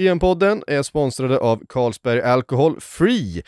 [0.00, 3.42] EM-podden är sponsrade av Carlsberg Alcohol Free.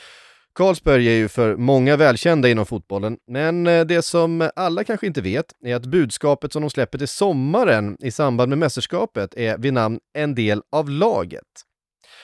[0.54, 5.20] Carlsberg är ju för många välkända inom fotbollen, men eh, det som alla kanske inte
[5.20, 9.72] vet är att budskapet som de släpper till sommaren i samband med mästerskapet är vid
[9.72, 11.42] namn En del av laget.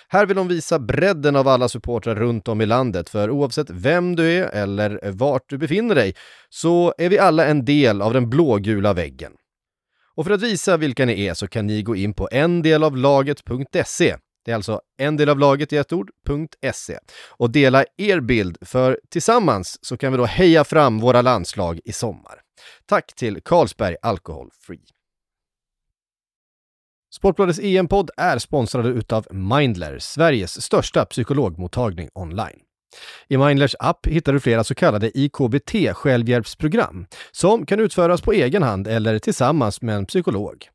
[0.09, 4.17] Här vill de visa bredden av alla supportrar runt om i landet, för oavsett vem
[4.17, 6.15] du är eller vart du befinner dig
[6.49, 9.33] så är vi alla en del av den blågula väggen.
[10.15, 14.17] Och för att visa vilka ni är så kan ni gå in på endelavlaget.se.
[14.45, 20.13] Det är alltså endelavlaget i ett ord.se och dela er bild för tillsammans så kan
[20.13, 22.41] vi då heja fram våra landslag i sommar.
[22.87, 24.85] Tack till Carlsberg Alcohol Free.
[27.13, 32.61] Sportbladets EM-podd är sponsrade utav Mindler, Sveriges största psykologmottagning online.
[33.29, 38.63] I Mindlers app hittar du flera så kallade IKBT självhjälpsprogram som kan utföras på egen
[38.63, 40.69] hand eller tillsammans med en psykolog.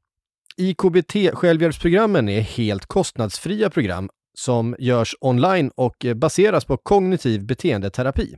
[0.57, 8.35] IKBT självhjälpsprogrammen är helt kostnadsfria program som görs online och baseras på kognitiv beteendeterapi.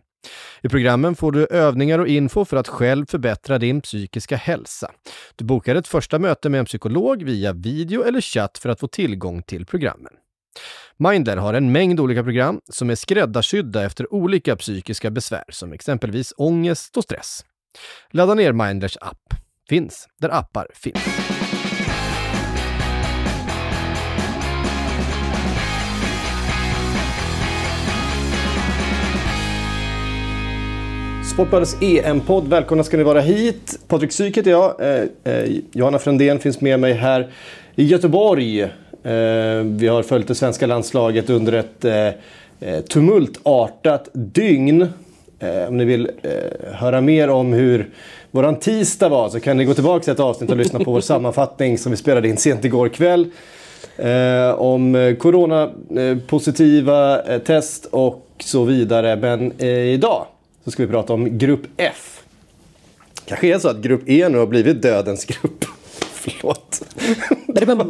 [0.62, 4.92] I programmen får du övningar och info för att själv förbättra din psykiska hälsa.
[5.36, 8.88] Du bokar ett första möte med en psykolog via video eller chatt för att få
[8.88, 10.14] tillgång till programmen.
[10.98, 16.34] Mindler har en mängd olika program som är skräddarsydda efter olika psykiska besvär som exempelvis
[16.38, 17.46] ångest och stress.
[18.12, 19.34] Ladda ner Mindlers app.
[19.70, 21.28] Finns där appar finns.
[31.38, 32.48] Sportbladets EM-podd.
[32.48, 33.80] Välkomna ska ni vara hit.
[33.88, 34.82] Patrik Syk heter jag.
[34.82, 37.32] Eh, eh, Johanna Frändén finns med mig här
[37.76, 38.70] i Göteborg.
[39.08, 42.08] Eh, vi har följt det svenska landslaget under ett eh,
[42.60, 44.88] eh tumultartat dygn.
[45.68, 46.12] Om ni vill
[46.72, 47.90] höra mer om hur
[48.32, 51.02] våran tisdag var så kan ni gå tillbaka till ett avsnitt och lyssna på vår
[51.12, 53.28] sammanfattning som vi spelade in sent igår kväll.
[54.58, 59.16] om coronapositiva test och så vidare.
[59.16, 60.26] Men idag
[60.64, 62.22] så ska vi prata om Grupp F.
[63.26, 65.66] Kanske är så att Grupp E nu har blivit dödens grupp.
[66.28, 66.82] Förlåt.
[67.48, 67.88] Det var...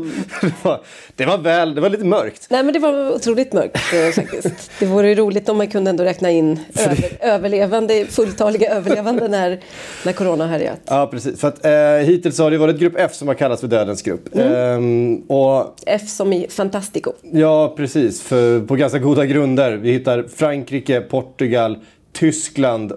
[1.15, 2.47] det, var, väl, det var lite mörkt.
[2.49, 4.71] Nej men det var otroligt mörkt eh, faktiskt.
[4.79, 9.59] Det vore roligt om man kunde ändå räkna in över, överlevande, fulltaliga överlevande när,
[10.05, 10.79] när corona härjat.
[10.85, 13.67] Ja precis, för att eh, hittills har det varit Grupp F som har kallats för
[13.67, 14.35] dödens grupp.
[14.35, 14.53] Mm.
[14.53, 17.11] Ehm, och, F som i Fantastico.
[17.21, 19.71] Ja precis, för, på ganska goda grunder.
[19.71, 21.77] Vi hittar Frankrike, Portugal,
[22.13, 22.93] Tyskland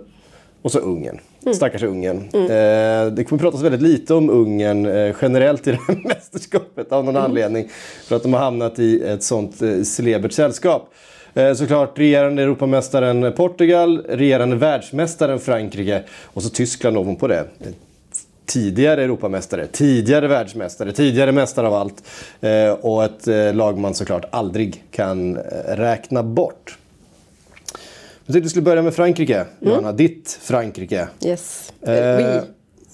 [0.62, 1.20] och så Ungern.
[1.42, 1.54] Mm.
[1.54, 2.28] Stackars Ungern.
[2.32, 2.44] Mm.
[2.44, 7.04] Eh, det kommer pratas väldigt lite om Ungern eh, generellt i det här mästerskapet av
[7.04, 7.30] någon mm.
[7.30, 7.68] anledning.
[8.04, 10.92] För att de har hamnat i ett sånt eh, celebert sällskap.
[11.34, 17.44] Eh, såklart regerande Europamästaren Portugal, regerande världsmästaren Frankrike och så Tyskland ovanpå det.
[18.46, 22.02] Tidigare Europamästare, tidigare världsmästare, tidigare mästare av allt.
[22.40, 26.78] Eh, och ett eh, lag man såklart aldrig kan eh, räkna bort.
[28.30, 29.46] Jag tänkte vi skulle börja med Frankrike, mm.
[29.60, 29.92] Johanna.
[29.92, 31.08] Ditt Frankrike.
[31.24, 31.72] Yes.
[31.82, 32.22] Eh, oui.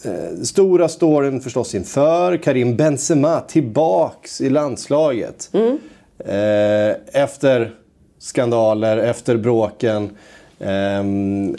[0.04, 2.36] eh, stora storyn förstås inför.
[2.36, 5.50] Karim Benzema tillbaks i landslaget.
[5.52, 5.78] Mm.
[6.18, 7.74] Eh, efter
[8.18, 10.10] skandaler, efter bråken.
[10.58, 11.04] Eh,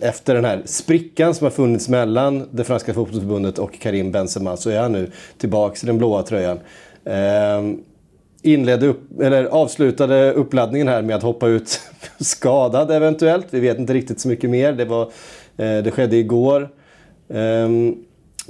[0.09, 4.70] efter den här sprickan som har funnits mellan det franska fotbollsförbundet och Karim Benzema så
[4.70, 6.59] är han nu tillbaks i den blåa tröjan.
[8.47, 11.80] Ehm, inledde upp, eller avslutade uppladdningen här med att hoppa ut
[12.19, 13.47] skadad eventuellt.
[13.50, 14.74] Vi vet inte riktigt så mycket mer.
[14.74, 15.03] Det, var,
[15.58, 16.69] eh, det skedde igår.
[17.28, 18.03] Um,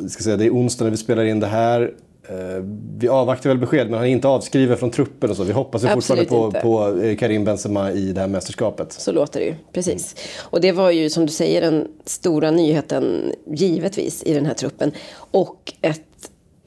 [0.09, 1.81] ska säga, det är onsdag när vi spelar in det här.
[2.31, 2.63] Uh,
[2.97, 5.43] vi avvaktar väl besked, men han är inte avskriven från truppen och så.
[5.43, 8.93] Vi hoppas ju fortfarande på, på eh, Karim Benzema i det här mästerskapet.
[8.93, 10.15] Så låter det ju, precis.
[10.39, 14.91] Och det var ju som du säger den stora nyheten givetvis i den här truppen.
[15.31, 16.06] Och ett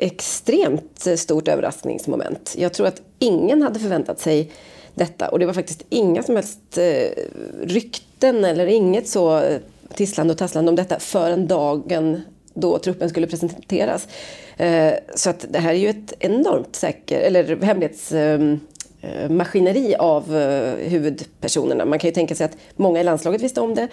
[0.00, 2.54] extremt stort överraskningsmoment.
[2.58, 4.52] Jag tror att ingen hade förväntat sig
[4.94, 7.22] detta och det var faktiskt inga som helst eh,
[7.62, 9.60] rykten eller inget så eh,
[9.94, 12.20] tisslande och tasslande om detta förrän dagen
[12.54, 14.08] då truppen skulle presenteras.
[14.56, 18.60] Eh, så att det här är ju ett enormt säker, eller hemlighets ehm,
[19.02, 21.84] Eh, maskineri av eh, huvudpersonerna.
[21.84, 23.88] Man kan ju tänka sig att många i landslaget visste om det.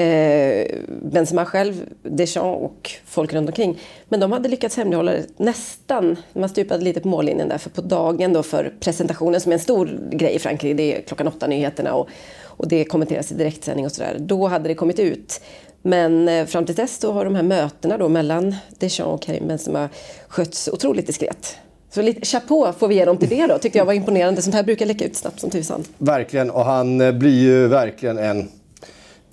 [0.00, 3.78] Eh, Benzema själv, Deschamps och folk runt omkring.
[4.08, 6.16] Men de hade lyckats hemlighålla det nästan.
[6.32, 7.58] Man stupade lite på mållinjen där.
[7.58, 10.74] För på dagen då för presentationen som är en stor grej i Frankrike.
[10.74, 12.08] Det är klockan åtta nyheterna och,
[12.42, 14.16] och det kommenteras i direktsändning och sådär.
[14.18, 15.40] Då hade det kommit ut.
[15.82, 19.88] Men fram till dess då har de här mötena då mellan Deschamps och Karim Benzema
[20.28, 21.56] skötts otroligt diskret.
[21.94, 23.58] Så lite chapeau får vi ge dem till det då.
[23.58, 24.42] Tyckte jag var imponerande.
[24.42, 25.84] Sånt här brukar läcka ut snabbt som tusan.
[25.98, 26.50] Verkligen.
[26.50, 28.48] Och han eh, blir ju verkligen en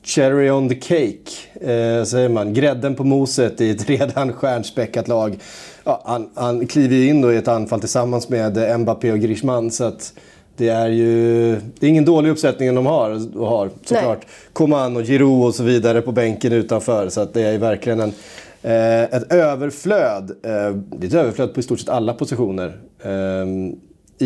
[0.04, 1.72] cherry on the cake.
[1.74, 2.54] Eh, säger man.
[2.54, 5.40] Grädden på moset i ett redan stjärnspäckat lag.
[5.84, 9.72] Ja, han, han kliver in då i ett anfall tillsammans med Mbappé och Griezmann.
[9.72, 10.14] Så att
[10.58, 14.26] Det är ju det är ingen dålig uppsättning de har, och har såklart.
[14.54, 17.10] Coman och Giroud och så vidare på bänken utanför.
[17.10, 18.14] Så att det är verkligen en, eh,
[18.62, 20.32] ett överflöd.
[20.44, 23.46] Eh, det är ett överflöd på i stort sett alla positioner eh,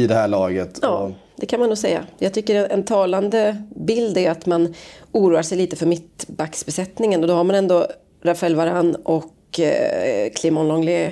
[0.02, 0.80] i det här laget.
[0.82, 2.04] Ja, det kan man nog säga.
[2.18, 4.74] Jag tycker en talande bild är att man
[5.12, 7.22] oroar sig lite för mittbacksbesättningen.
[7.22, 7.88] Och då har man ändå
[8.24, 11.12] Rafael Varan och eh, Clément Longley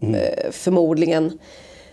[0.00, 0.14] mm.
[0.14, 1.38] eh, förmodligen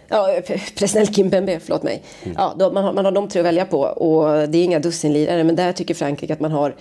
[0.07, 0.39] Ja,
[0.75, 2.03] Presnell Kimpembe, förlåt mig.
[2.23, 2.35] Mm.
[2.39, 4.79] Ja, då, man, har, man har de tre att välja på och det är inga
[4.79, 6.75] dussinlirare men där tycker Frankrike att man har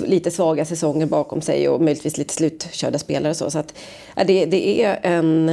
[0.00, 3.50] lite svaga säsonger bakom sig och möjligtvis lite slutkörda spelare och så.
[3.50, 3.74] så att,
[4.16, 5.46] ja, det, det är en...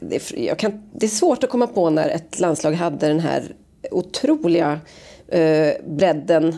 [0.00, 3.42] Det, kan, det är svårt att komma på när ett landslag hade den här
[3.90, 4.80] otroliga
[5.28, 6.56] eh, bredden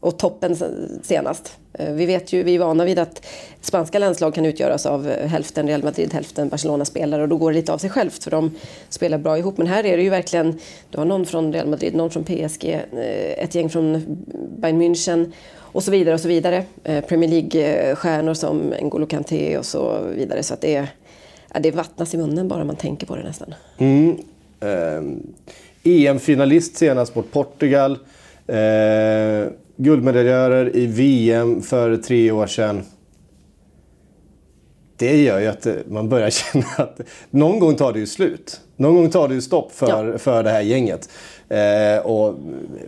[0.00, 0.56] och toppen
[1.02, 1.58] senast.
[1.74, 3.26] Eh, vi vet ju, vi är vana vid att
[3.60, 7.56] spanska landslag kan utgöras av eh, hälften Real Madrid, hälften Barcelona-spelare och då går det
[7.56, 8.50] lite av sig självt för de
[8.88, 9.58] spelar bra ihop.
[9.58, 10.58] Men här är det ju verkligen,
[10.90, 14.04] du har någon från Real Madrid, någon från PSG, eh, ett gäng från
[14.58, 16.64] Bayern München och så vidare och så vidare.
[16.82, 20.42] Premier League-stjärnor som N'Golo Kanté och så vidare.
[20.42, 20.86] Så att det,
[21.60, 23.54] det vattnas i munnen bara man tänker på det nästan.
[23.78, 24.16] Mm.
[24.60, 25.02] Eh,
[25.84, 27.98] EM-finalist senast mot Portugal.
[28.46, 29.46] Eh,
[29.76, 32.82] guldmedaljörer i VM för tre år sedan.
[34.96, 38.60] Det gör ju att man börjar känna att någon gång tar det ju slut.
[38.76, 40.18] Någon gång tar det ju stopp för, ja.
[40.18, 41.08] för det här gänget.
[41.48, 42.34] Eh, och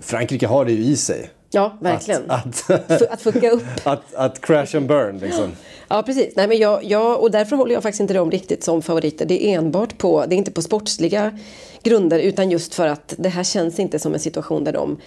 [0.01, 1.31] Frankrike har det ju i sig.
[1.51, 2.31] Ja, verkligen.
[2.31, 3.63] Att, att, att fucka upp.
[3.85, 5.53] Att, att crash and burn liksom.
[5.89, 6.37] Ja, precis.
[6.37, 9.27] Nej, men jag, jag, och därför håller jag faktiskt inte dem riktigt som favoriter.
[9.27, 11.39] Det är enbart på, det är inte på sportsliga
[11.83, 14.99] grunder utan just för att det här känns inte som en situation där de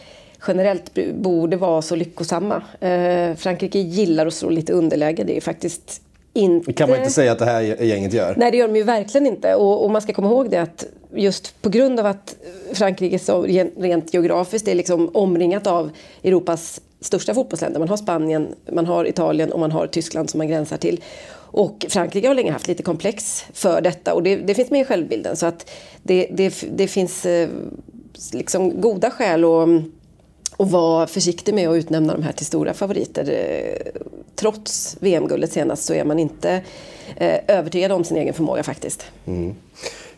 [0.48, 2.62] generellt borde vara så lyckosamma.
[2.80, 5.24] Eh, Frankrike gillar att slå lite underläge.
[5.24, 6.02] Det är faktiskt
[6.34, 6.74] inte...
[6.74, 8.36] Kan man inte säga att det här gänget gör.
[8.38, 9.56] Nej, det gör de ju verkligen inte.
[9.56, 10.86] Och, och man ska komma ihåg det att
[11.16, 12.36] just på grund av att
[12.74, 13.42] Frankrike så
[13.78, 15.92] rent geografiskt är liksom omringat av
[16.24, 17.80] Europas största fotbollsländer.
[17.80, 21.04] Man har Spanien, man har Italien och man har Tyskland som man gränsar till.
[21.50, 24.86] Och Frankrike har länge haft lite komplex för detta och det, det finns med i
[24.86, 25.36] självbilden.
[25.36, 25.70] Så att
[26.04, 27.50] det, det, det finns eh,
[28.34, 29.70] liksom goda skäl att
[30.58, 33.30] och var försiktig med att utnämna de här till stora favoriter.
[33.30, 34.02] Eh,
[34.36, 36.62] trots VM-guldet senast så är man inte
[37.16, 39.06] eh, övertygad om sin egen förmåga faktiskt.
[39.26, 39.56] Mm.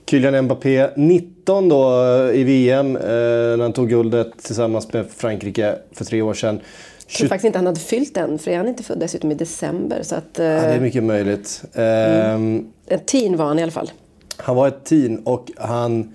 [0.06, 2.04] Kylian Mbappé, 19 då
[2.34, 6.60] i VM eh, när han tog guldet tillsammans med Frankrike för tre år sedan.
[7.08, 9.36] Jag tror faktiskt inte han hade fyllt än, för är han inte född dessutom i
[9.36, 10.04] december.
[10.04, 11.64] Så att, ja, det är mycket möjligt.
[11.74, 12.36] Mm.
[12.36, 13.92] Ehm, en teen var han i alla fall.
[14.38, 16.14] Han var ett teen och han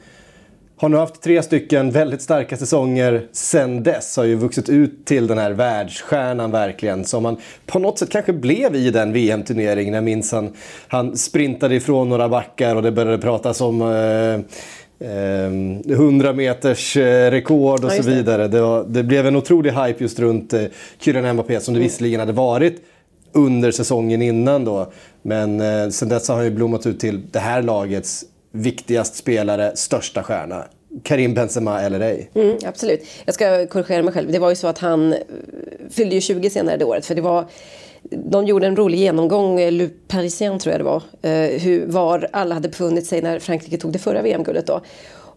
[0.84, 4.16] har nu haft tre stycken väldigt starka säsonger sen dess.
[4.16, 7.04] Har ju vuxit ut till den här världsstjärnan verkligen.
[7.04, 7.36] Som han
[7.66, 9.94] på något sätt kanske blev i den VM-turneringen.
[9.94, 10.52] Jag minns han,
[10.88, 14.34] han sprintade ifrån några backar och det började pratas om eh,
[15.08, 18.48] eh, 100 meters eh, rekord och ja, så vidare.
[18.48, 20.64] Det, var, det, blev en otrolig hype just runt eh,
[20.98, 21.88] Kylian Mbappé som det mm.
[21.88, 22.82] visserligen hade varit
[23.32, 24.92] under säsongen innan då.
[25.22, 29.76] Men eh, sen dess har han ju blommat ut till det här lagets viktigast spelare,
[29.76, 30.64] största stjärna.
[31.02, 32.30] Karim Benzema eller ej.
[32.34, 33.06] Mm, absolut.
[33.24, 34.32] Jag ska korrigera mig själv.
[34.32, 35.18] Det var ju så att han eh,
[35.90, 37.06] fyllde ju 20 senare det året.
[37.06, 37.44] För det var,
[38.10, 42.28] de gjorde en rolig genomgång, eh, Le Parisien tror jag det var, eh, hur, var
[42.32, 44.80] alla hade befunnit sig när Frankrike tog det förra VM-guldet då.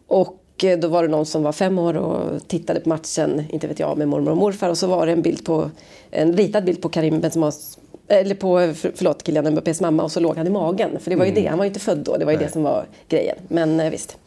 [0.08, 0.44] Och
[0.82, 3.98] då var det någon som var fem år och tittade på matchen, inte vet jag,
[3.98, 4.70] med mormor och morfar.
[4.70, 5.72] Och så var det en, bild på,
[6.12, 10.38] en ritad bild på Karim Benzemas eller på, förlåt, Kylian Mbappés mamma och så låg
[10.38, 11.00] han i magen.
[11.00, 11.44] För det var ju mm.
[11.44, 12.48] det, han var ju inte född då, det var ju nej.
[12.48, 13.38] det som var grejen.
[13.48, 14.18] Men eh, visst.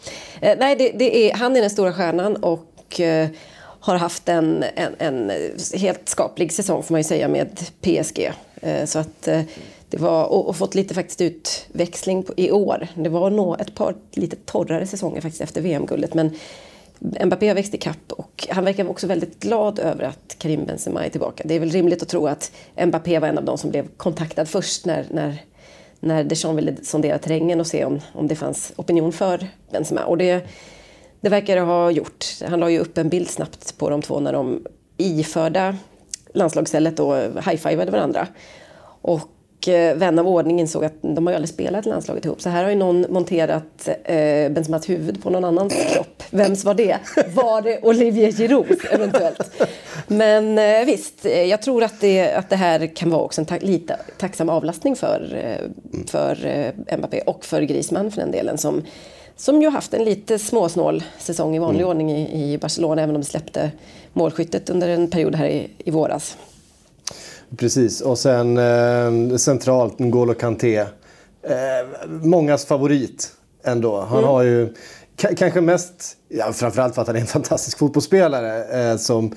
[0.41, 3.29] Eh, nej, det, det, är, han är den stora stjärnan och eh,
[3.81, 5.33] har haft en, en, en,
[5.75, 8.33] helt skaplig säsong får man ju säga med PSG.
[8.61, 9.23] Eh, så att
[9.89, 12.87] det var, och, och, fått lite faktiskt utväxling på, i år.
[12.95, 16.15] Det var nog ett par lite torrare säsonger faktiskt efter VM-guldet.
[16.15, 16.31] Men
[17.01, 21.11] Mbappé har växt ikapp och han verkar också väldigt glad över att Karim Benzema är
[21.11, 21.45] tillbaka.
[21.47, 22.53] Det är väl rimligt att tro att
[22.87, 25.43] Mbappé var en av de som blev kontaktad först när, när,
[26.01, 30.05] när Deschamps ville sondera terrängen och se om, om det fanns opinion för Benzema.
[30.05, 30.47] Och det,
[31.21, 32.25] det verkar det ha gjort.
[32.49, 34.67] Han la ju upp en bild snabbt på de två när de
[34.97, 35.77] iförda
[36.35, 38.27] landslagsstället då high-fivade varandra.
[39.03, 39.21] Och
[39.61, 42.41] och eh, vän av ordning insåg att de har ju aldrig spelat landslaget ihop.
[42.43, 46.23] Så här har ju någon monterat eh, Benzemas huvud på någon annans kropp.
[46.31, 46.99] Vems var det?
[47.35, 49.63] Var det Olivier Giroud eventuellt?
[50.07, 53.47] Men eh, visst, eh, jag tror att det, att det här kan vara också en
[53.47, 58.59] ta lite tacksam avlastning för, eh, för eh, Mbappé och för Griezmann för den delen.
[58.59, 58.83] Som,
[59.37, 61.91] som ju haft en lite småsnål säsong i vanlig mm.
[61.91, 63.71] ordning i, i Barcelona även om de släppte
[64.13, 66.37] målskyttet under en period här i, i våras.
[67.57, 70.79] Precis, och sen eh, centralt N'Golo Kanté.
[70.79, 70.87] Eh,
[72.09, 73.33] mångas favorit
[73.65, 74.01] ändå.
[74.01, 74.31] Han mm.
[74.31, 74.75] har ju
[75.37, 79.35] kanske mest, ja, framförallt för att han är en fantastisk fotbollsspelare eh, som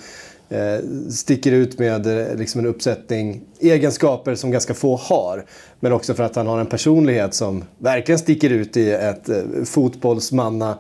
[0.50, 5.46] eh, sticker ut med eh, liksom en uppsättning egenskaper som ganska få har.
[5.80, 9.44] Men också för att han har en personlighet som verkligen sticker ut i ett eh,
[9.66, 10.78] fotbollsmanna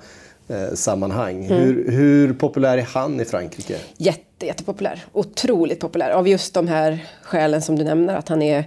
[0.73, 1.45] sammanhang.
[1.45, 1.57] Mm.
[1.57, 3.75] Hur, hur, populär är han i Frankrike?
[3.97, 5.03] Jätte, jättepopulär.
[5.13, 6.09] Otroligt populär.
[6.09, 8.15] Av just de här skälen som du nämner.
[8.15, 8.65] Att han är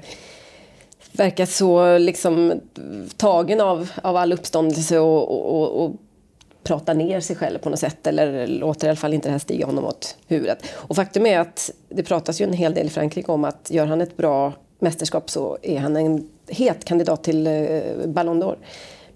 [1.13, 2.61] verkar så liksom
[3.17, 5.93] tagen av, av all uppståndelse och, och, och
[6.63, 9.39] prata ner sig själv på något sätt eller låter i alla fall inte det här
[9.39, 10.67] stiga honom åt huvudet.
[10.73, 13.87] Och faktum är att det pratas ju en hel del i Frankrike om att gör
[13.87, 18.57] han ett bra mästerskap så är han en het kandidat till eh, Ballon d'Or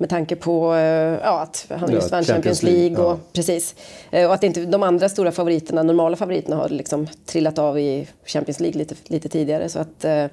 [0.00, 2.96] med tanke på eh, ja, att han just vann Champions League.
[2.96, 3.18] och, ja.
[3.32, 3.74] precis.
[4.10, 8.08] Eh, och att inte de andra stora favoriterna, normala favoriterna har liksom trillat av i
[8.26, 9.68] Champions League lite, lite tidigare.
[9.68, 10.26] Så att, eh,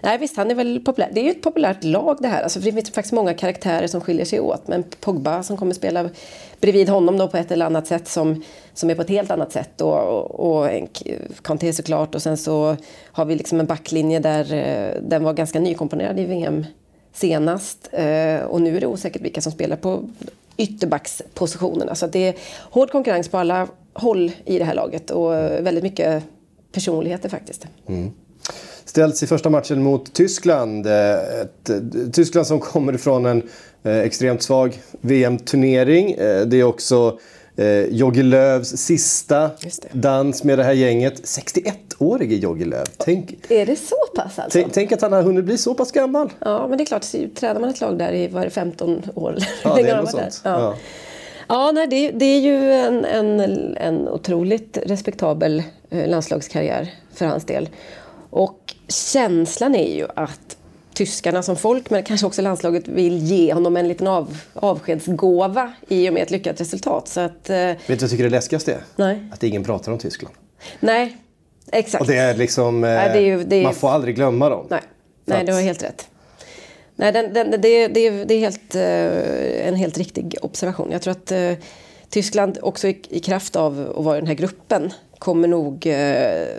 [0.00, 1.10] nej visst, han är väl populär.
[1.12, 2.42] Det är ju ett populärt lag det här.
[2.42, 4.68] Alltså, det finns faktiskt många karaktärer som skiljer sig åt.
[4.68, 6.08] Men Pogba som kommer spela
[6.60, 8.42] bredvid honom då på ett eller annat sätt som,
[8.74, 9.80] som är på ett helt annat sätt.
[9.80, 10.68] Och, och, och
[11.42, 14.44] Kanté såklart och sen så har vi liksom en backlinje där
[15.02, 16.64] den var ganska nykomponerad i VM
[17.12, 17.88] senast.
[17.92, 20.08] Eh, och nu är det osäkert vilka som spelar på
[20.56, 21.94] ytterbackspositionerna.
[21.94, 22.34] Så det är
[22.70, 26.22] hård konkurrens på alla håll i det här laget och väldigt mycket
[26.72, 27.66] personligheter faktiskt.
[27.86, 28.10] Mm.
[28.84, 30.86] Ställs i första matchen mot Tyskland.
[30.86, 31.76] Eh, ett, eh,
[32.12, 33.42] Tyskland som kommer ifrån en
[33.82, 36.12] eh, extremt svag VM-turnering.
[36.12, 37.18] Eh, det är också
[37.56, 39.50] Eh, Jogge Lövs sista
[39.92, 41.22] dans med det här gänget.
[41.24, 42.84] 61-årige Jogge Löv.
[42.96, 44.62] Tänk, är det så pass alltså?
[44.72, 46.32] Tänk, att han har hunnit bli så pass gammal.
[46.38, 47.02] Ja, men det är klart.
[47.34, 49.36] Tränar man ett lag där i var det 15 år?
[49.64, 50.40] Ja, det är något sånt.
[50.44, 50.60] Ja.
[50.60, 50.76] Ja.
[51.48, 51.72] ja.
[51.72, 53.40] nej, det, det, är ju en, en,
[53.76, 57.68] en otroligt respektabel eh, landslagskarriär för hans del.
[58.30, 60.56] Och känslan är ju att
[60.94, 66.08] tyskarna som folk, men kanske också landslaget vill ge honom en liten av, avskedsgåva i
[66.08, 67.08] och med ett lyckat resultat.
[67.08, 68.80] Så att, eh, Vet du vad jag tycker det läskigaste är?
[68.96, 69.28] Nej.
[69.32, 70.34] Att ingen pratar om Tyskland.
[70.80, 71.16] Nej,
[71.72, 72.00] exakt.
[72.00, 73.62] Och det är liksom, eh, Nej, det är ju, det är...
[73.62, 74.66] man får aldrig glömma dem.
[74.70, 74.80] Nej,
[75.24, 75.46] Nej att...
[75.46, 76.08] du har helt rätt.
[76.96, 80.88] Nej, den, den, det, det, det är helt, eh, en helt riktig observation.
[80.92, 81.52] Jag tror att eh,
[82.12, 85.94] Tyskland också i, i kraft av att vara i den här gruppen kommer nog, eh,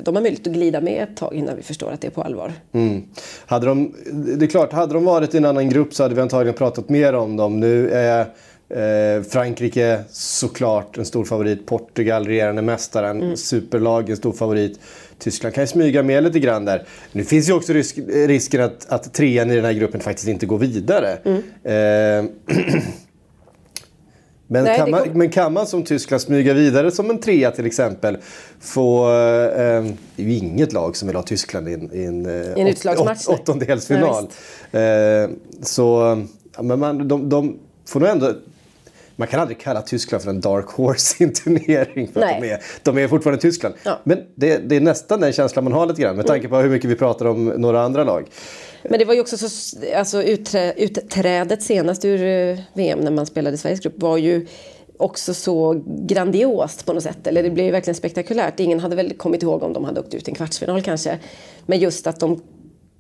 [0.04, 2.22] de har möjlighet att glida med ett tag innan vi förstår att det är på
[2.22, 2.54] allvar.
[2.72, 3.04] Mm.
[3.46, 3.96] Hade de,
[4.38, 6.90] det är klart, hade de varit i en annan grupp så hade vi antagligen pratat
[6.90, 7.60] mer om dem.
[7.60, 8.20] Nu är
[8.70, 11.66] eh, Frankrike såklart en stor favorit.
[11.66, 13.38] Portugal, regerande mästaren, mm.
[13.38, 14.80] superlag, en stor favorit.
[15.20, 16.84] Tyskland kan ju smyga med lite grann där.
[17.12, 20.46] Nu finns ju också risk, risken att, att trean i den här gruppen faktiskt inte
[20.46, 21.18] går vidare.
[21.24, 21.42] Mm.
[21.64, 22.56] Eh,
[24.48, 27.66] Men, Nej, kan man, men kan man som Tyskland smyga vidare som en trea till
[27.66, 28.18] exempel
[28.60, 29.10] få...
[29.12, 29.84] Eh,
[30.16, 32.26] det är ju inget lag som vill ha Tyskland i en, i en,
[32.58, 34.28] I en åt, åt, åttondelsfinal.
[34.72, 34.82] Eh,
[35.62, 36.18] så
[36.62, 38.34] men man, de, de får nog ändå...
[39.16, 42.08] Man kan aldrig kalla Tyskland för en dark horse i en turnering.
[42.14, 43.76] För de, är, de är fortfarande Tyskland.
[43.84, 44.00] Ja.
[44.04, 46.70] Men det, det, är nästan den känslan man har lite grann med tanke på hur
[46.70, 48.28] mycket vi pratar om några andra lag.
[48.90, 53.26] Men det var ju också så, alltså utträ, utträdet senast ur eh, VM när man
[53.26, 54.48] spelade Sveriges grupp var ju
[54.98, 57.28] också så grandiost på något sätt.
[57.28, 58.60] Eller det blev ju verkligen spektakulärt.
[58.60, 61.20] Ingen hade väl kommit ihåg om de hade åkt ut i en kvartsfinal kanske.
[61.66, 62.42] Men just att de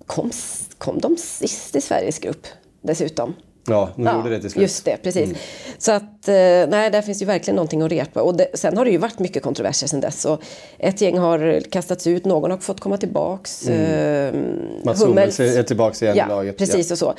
[0.05, 0.31] kom,
[0.77, 2.47] kom de sist i Sveriges grupp
[2.81, 3.33] dessutom.
[3.65, 4.61] Ja, de ja, gjorde det till slut.
[4.61, 5.23] Just det, precis.
[5.23, 5.37] Mm.
[5.77, 6.33] Så att, eh,
[6.69, 8.21] nej, där finns ju verkligen någonting att repa.
[8.21, 10.25] Och det, sen har det ju varit mycket kontroverser sen dess.
[10.25, 10.41] Och
[10.77, 13.67] ett gäng har kastats ut, någon har fått komma tillbaks.
[13.67, 13.81] Mm.
[13.81, 16.57] Eh, Mats Hummels är tillbaks igen ja, i laget.
[16.57, 16.93] Precis ja.
[16.93, 17.13] och så.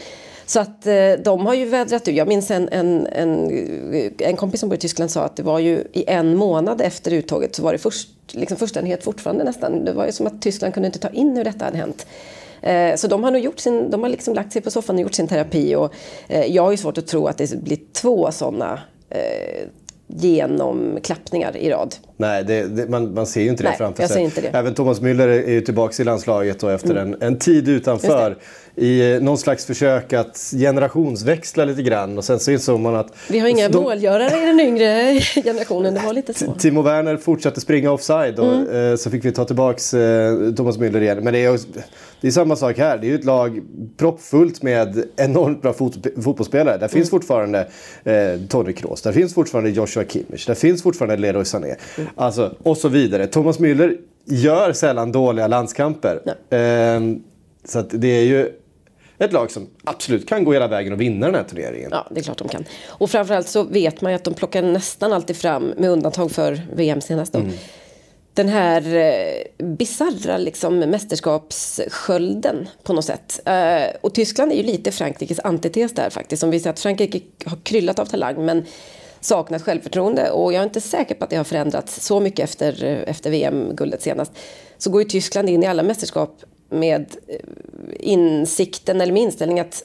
[0.46, 2.14] Så att eh, de har ju vädrat ut.
[2.14, 3.50] Jag minns en, en, en,
[4.18, 7.10] en kompis som bor i Tyskland sa att det var ju i en månad efter
[7.10, 9.84] uttåget så var det först, liksom förständighet fortfarande nästan.
[9.84, 12.06] Det var ju som att Tyskland kunde inte ta in hur detta hade hänt.
[12.64, 15.02] Eh, så de har nog gjort sin, de har liksom lagt sig på soffan och
[15.02, 15.74] gjort sin terapi.
[15.74, 15.94] Och,
[16.28, 18.80] eh, jag har ju svårt att tro att det blir två sådana
[19.10, 19.68] eh,
[20.06, 21.94] genomklappningar i rad.
[22.16, 24.22] Nej, det, det, man, man, ser ju inte det Nej, framför sig.
[24.22, 24.48] Inte det.
[24.52, 27.12] Även Thomas Müller är ju tillbaka i landslaget efter mm.
[27.12, 28.36] en, en tid utanför
[28.76, 33.14] i någon slags försök att generationsväxla lite grann och sen så insåg man att...
[33.28, 36.54] Vi har inga de, målgörare i den yngre generationen, det var lite så.
[36.58, 38.90] Timo Werner fortsatte springa offside och mm.
[38.90, 41.20] eh, så fick vi ta tillbaks eh, Thomas Müller igen.
[41.24, 41.60] Men det är,
[42.20, 43.62] det är samma sak här, det är ju ett lag
[43.96, 46.74] proppfullt med enormt bra fot, fotbollsspelare.
[46.74, 46.88] Där mm.
[46.88, 47.68] finns fortfarande
[48.04, 51.74] eh, Tony Kroos, där finns fortfarande Joshua Kimmich, där finns fortfarande Leroy Sané.
[51.98, 52.10] Mm.
[52.16, 53.26] Alltså, och så vidare.
[53.26, 56.20] Thomas Müller gör sällan dåliga landskamper.
[56.50, 57.00] Eh,
[57.64, 58.50] så det är ju
[59.24, 61.88] ett lag som absolut kan gå hela vägen och vinna den här turneringen.
[61.92, 62.64] Ja, det är klart de kan.
[62.86, 66.62] Och framförallt så vet man ju att de plockar nästan alltid fram, med undantag för
[66.74, 67.52] VM senast då, mm.
[68.34, 73.40] den här eh, bisarra liksom, mästerskapsskölden på något sätt.
[73.44, 76.40] Eh, och Tyskland är ju lite Frankrikes antites där faktiskt.
[76.40, 78.64] Som vi ser att Frankrike har kryllat av talang men
[79.20, 82.84] saknat självförtroende och jag är inte säker på att det har förändrats så mycket efter,
[83.06, 84.32] efter VM-guldet senast.
[84.78, 87.38] Så går ju Tyskland in i alla mästerskap med eh,
[88.00, 89.84] insikten eller med inställningen att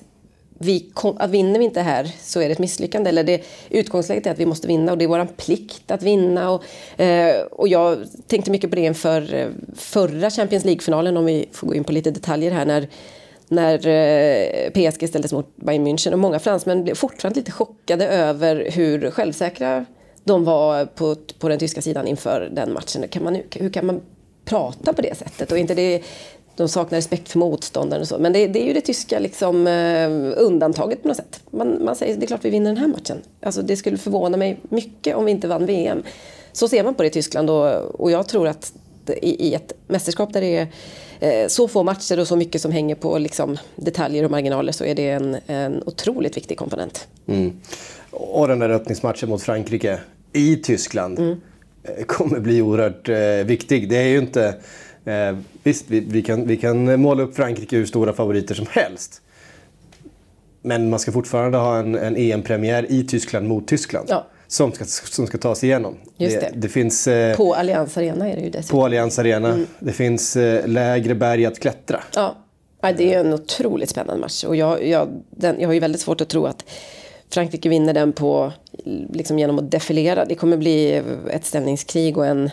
[0.62, 3.10] vi kom, att vinner vi inte här så är det ett misslyckande.
[3.10, 6.52] Eller det, utgångsläget är att vi måste vinna och det är vår plikt att vinna.
[6.52, 6.64] Och,
[7.02, 11.68] eh, och jag tänkte mycket på det inför eh, förra Champions League-finalen, om vi får
[11.68, 12.88] gå in på lite detaljer här, när,
[13.48, 16.14] när eh, PSG ställdes mot Bayern München.
[16.14, 19.86] Och många fransmän blev fortfarande lite chockade över hur självsäkra
[20.24, 23.08] de var på, på den tyska sidan inför den matchen.
[23.08, 24.02] Kan man, hur kan man
[24.46, 25.52] prata på det sättet?
[25.52, 26.04] Och inte det,
[26.64, 28.20] de saknar respekt för motståndaren och så.
[28.20, 31.40] Men det, det är ju det tyska liksom, eh, undantaget på något sätt.
[31.52, 33.18] Man, man säger det är klart vi vinner den här matchen.
[33.42, 36.04] Alltså, det skulle förvåna mig mycket om vi inte vann VM.
[36.52, 38.74] Så ser man på det i Tyskland och, och jag tror att
[39.22, 40.68] i, i ett mästerskap där det är
[41.20, 44.86] eh, så få matcher och så mycket som hänger på liksom, detaljer och marginaler så
[44.86, 47.08] är det en, en otroligt viktig komponent.
[47.28, 47.54] Mm.
[48.12, 50.00] Och den där öppningsmatchen mot Frankrike
[50.34, 51.42] i Tyskland mm.
[51.84, 53.90] Eh, kommer bli oerhört eh, viktig.
[53.90, 54.56] Det är ju inte
[55.06, 59.22] Eh, visst, vi, vi, kan, vi kan måla upp Frankrike hur stora favoriter som helst.
[60.62, 64.08] Men man ska fortfarande ha en, en EM-premiär i Tyskland mot Tyskland.
[64.10, 64.28] Ja.
[64.48, 65.98] Som, ska, som ska tas igenom.
[66.18, 66.50] Just det.
[66.54, 68.80] det, det finns, eh, på Allians Arena är det ju dessutom.
[68.80, 69.48] På Allians Arena.
[69.48, 69.68] Mm.
[69.80, 72.04] Det finns eh, lägre berg att klättra.
[72.16, 72.36] Ja.
[72.82, 74.44] ja, det är en otroligt spännande match.
[74.44, 76.66] Och jag, jag, den, jag har ju väldigt svårt att tro att
[77.30, 78.52] Frankrike vinner den på,
[79.14, 80.26] liksom genom att defilera.
[80.26, 82.50] Det kommer bli ett ställningskrig och en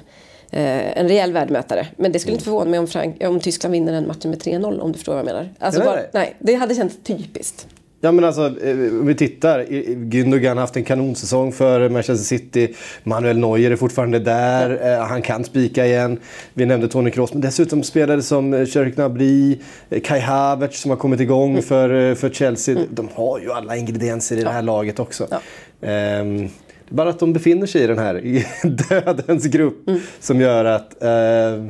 [0.50, 1.86] eh, en rejäl värdemätare.
[1.96, 4.80] Men det skulle inte förvåna mig om, Frank om Tyskland vinner den matchen med 3-0
[4.80, 5.48] om du förstår vad jag menar.
[5.58, 7.66] Alltså bara, nej, det hade känts typiskt.
[8.00, 9.66] Ja men alltså, eh, om vi tittar.
[10.10, 12.74] Gündogan har haft en kanonsäsong för Manchester City.
[13.02, 14.70] Manuel Neuer är fortfarande där.
[14.70, 14.92] Ja.
[14.92, 16.18] Eh, han kan spika igen.
[16.54, 17.32] Vi nämnde Toni Kroos.
[17.32, 19.58] Men dessutom spelare som Cherry
[19.90, 21.62] eh, Kai Havertz som har kommit igång mm.
[21.62, 22.76] för, för Chelsea.
[22.76, 22.88] Mm.
[22.90, 24.48] De har ju alla ingredienser i ja.
[24.48, 25.26] det här laget också.
[25.30, 26.20] Ja.
[26.20, 26.50] Um,
[26.88, 28.44] det är bara att de befinner sig i den här
[28.88, 30.00] dödens grupp mm.
[30.20, 31.02] som gör att...
[31.02, 31.64] Eh,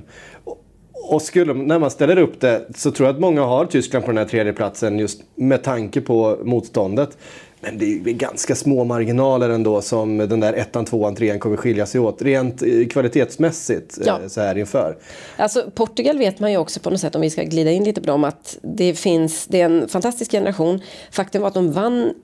[1.08, 4.10] och skulle, när man ställer upp det så tror jag att många har Tyskland på
[4.10, 7.18] den här tredje platsen just med tanke på motståndet.
[7.60, 11.86] Men det är ganska små marginaler ändå som den där ettan, tvåan, trean kommer skilja
[11.86, 12.22] sig åt.
[12.22, 14.28] Rent eh, kvalitetsmässigt eh, ja.
[14.28, 14.96] så här inför.
[15.36, 18.00] Alltså Portugal vet man ju också på något sätt, om vi ska glida in lite
[18.00, 20.80] på dem, att det finns, det är en fantastisk generation.
[21.10, 22.14] Faktum var att de vann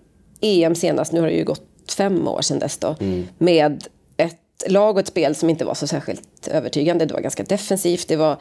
[0.41, 3.29] EM senast, nu har det ju gått fem år sedan dess då, mm.
[3.39, 3.85] med
[4.17, 7.07] ett lag och ett spel som inte var så särskilt övertygande.
[7.07, 8.09] Det var ganska defensivt.
[8.09, 8.37] Det var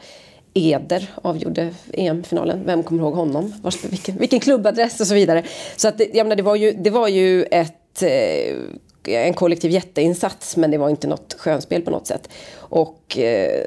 [0.54, 2.62] Eder avgjorde EM-finalen.
[2.66, 3.54] Vem kommer ihåg honom?
[3.62, 5.44] Vars, vilken, vilken klubbadress och så vidare.
[5.76, 10.56] Så att, jag menar, det, var ju, det var ju ett, eh, en kollektiv jätteinsats
[10.56, 12.28] men det var inte något skönspel på något sätt.
[12.56, 13.64] Och eh,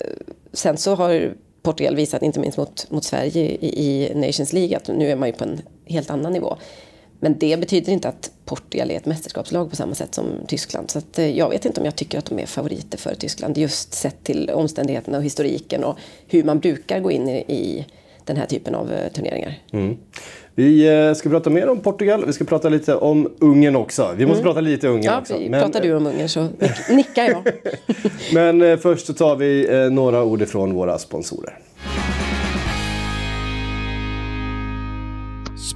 [0.53, 4.88] sen så har Portugal visat, inte minst mot, mot Sverige i, i Nations League, att
[4.88, 6.57] nu är man ju på en helt annan nivå.
[7.19, 10.91] Men det betyder inte att Portugal är ett mästerskapslag på samma sätt som Tyskland.
[10.91, 13.58] Så eh, jag vet inte om jag tycker att de är favoriter för Tyskland.
[13.58, 15.97] Just sett till omständigheterna och historiken och
[16.28, 17.86] hur man brukar gå in i,
[18.25, 19.54] den här typen av uh, turneringar.
[19.71, 19.97] Mm.
[20.56, 22.25] Vi uh, ska prata mer om Portugal.
[22.25, 24.13] Vi ska prata lite om Ungern också.
[24.17, 24.54] Vi måste mm.
[24.54, 25.39] prata lite Ungern ja, också.
[25.49, 25.62] Men...
[25.62, 26.47] Pratar du om Ungern så
[26.89, 27.43] nickar jag.
[28.34, 31.60] Men först så tar vi några ord ifrån våra sponsorer.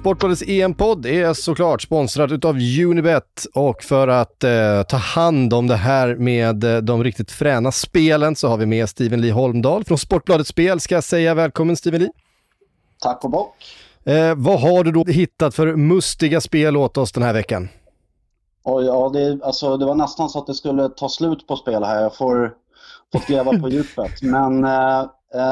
[0.00, 5.76] Sportbladets EM-podd är såklart sponsrad utav Unibet och för att eh, ta hand om det
[5.76, 9.98] här med eh, de riktigt fräna spelen så har vi med Steven Lee Holmdahl från
[9.98, 11.34] Sportbladet Spel ska jag säga.
[11.34, 12.10] Välkommen Steven Lee!
[13.00, 13.56] Tack och bock!
[14.04, 17.68] Eh, vad har du då hittat för mustiga spel åt oss den här veckan?
[18.64, 21.84] Oj, ja, det, alltså, det var nästan så att det skulle ta slut på spel
[21.84, 22.02] här.
[22.02, 22.52] Jag får,
[23.12, 24.22] får gräva på djupet.
[24.22, 25.04] Men Eh,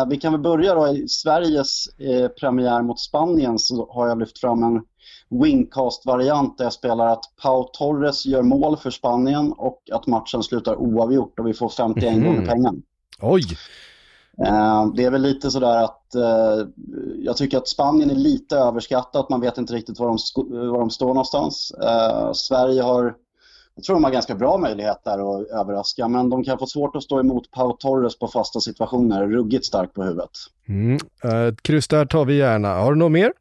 [0.09, 4.39] vi kan väl börja då i Sveriges eh, premiär mot Spanien så har jag lyft
[4.39, 4.83] fram en
[5.31, 10.77] wingcast-variant där jag spelar att Pau Torres gör mål för Spanien och att matchen slutar
[10.77, 12.25] oavgjort och vi får 51 mm.
[12.25, 12.83] gånger pengen.
[13.21, 13.43] Oj!
[14.47, 16.67] Eh, det är väl lite sådär att eh,
[17.19, 19.29] jag tycker att Spanien är lite överskattat.
[19.29, 20.19] Man vet inte riktigt var de,
[20.71, 21.73] var de står någonstans.
[21.83, 23.15] Eh, Sverige har
[23.79, 27.03] jag tror de har ganska bra möjligheter att överraska, men de kan få svårt att
[27.03, 29.27] stå emot Pau Torres på fasta situationer.
[29.27, 30.31] Ruggigt stark på huvudet.
[30.69, 30.95] Mm.
[30.95, 32.75] Uh, kryss där tar vi gärna.
[32.75, 33.33] Har du något mer?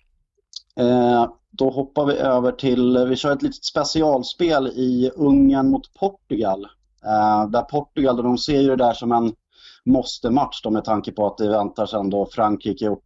[0.80, 6.68] Uh, då hoppar vi över till, vi kör ett litet specialspel i Ungern mot Portugal.
[7.06, 9.34] Uh, där Portugal, de ser ju det där som en
[9.86, 13.02] måste-match med tanke på att det väntar sen då Frankrike och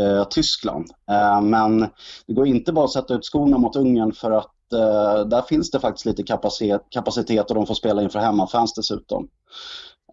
[0.00, 0.90] eh, Tyskland.
[1.10, 1.80] Eh, men
[2.26, 5.70] det går inte bara att sätta ut skorna mot Ungern för att eh, där finns
[5.70, 9.28] det faktiskt lite kapacitet, kapacitet och de får spela inför hemmafans dessutom.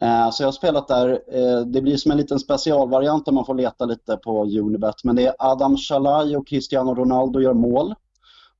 [0.02, 1.22] Eh, så jag har spelat där.
[1.32, 5.04] Eh, det blir som en liten specialvariant där man får leta lite på Unibet.
[5.04, 7.96] Men det är Adam Shalai och Cristiano Ronaldo gör mål.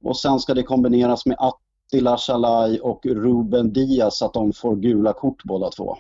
[0.04, 4.76] Och sen ska det kombineras med Attila Shalai och Ruben Diaz så att de får
[4.76, 5.98] gula kort båda två.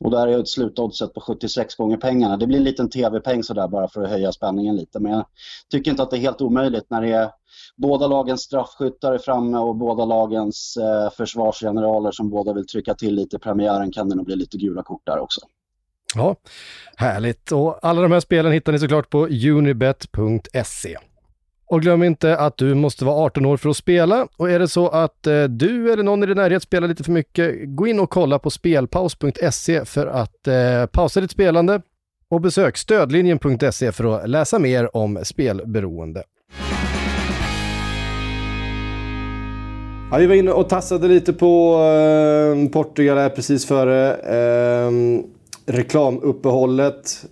[0.00, 2.36] Och där är ett slutoddset på 76 gånger pengarna.
[2.36, 5.00] Det blir en liten tv-peng sådär bara för att höja spänningen lite.
[5.00, 5.26] Men jag
[5.70, 7.30] tycker inte att det är helt omöjligt när det är
[7.76, 13.14] båda lagens straffskyttar är framme och båda lagens eh, försvarsgeneraler som båda vill trycka till
[13.14, 15.40] lite i premiären kan det nog bli lite gula kort där också.
[16.14, 16.36] Ja,
[16.96, 17.52] härligt.
[17.52, 20.96] Och alla de här spelen hittar ni såklart på unibet.se.
[21.68, 24.28] Och glöm inte att du måste vara 18 år för att spela.
[24.36, 27.12] Och är det så att eh, du eller någon i din närhet spelar lite för
[27.12, 31.82] mycket, gå in och kolla på spelpaus.se för att eh, pausa ditt spelande.
[32.30, 36.22] Och besök stödlinjen.se för att läsa mer om spelberoende.
[40.10, 44.90] Ja, vi var inne och tassade lite på eh, Portugal här precis före eh,
[45.66, 47.26] reklamuppehållet.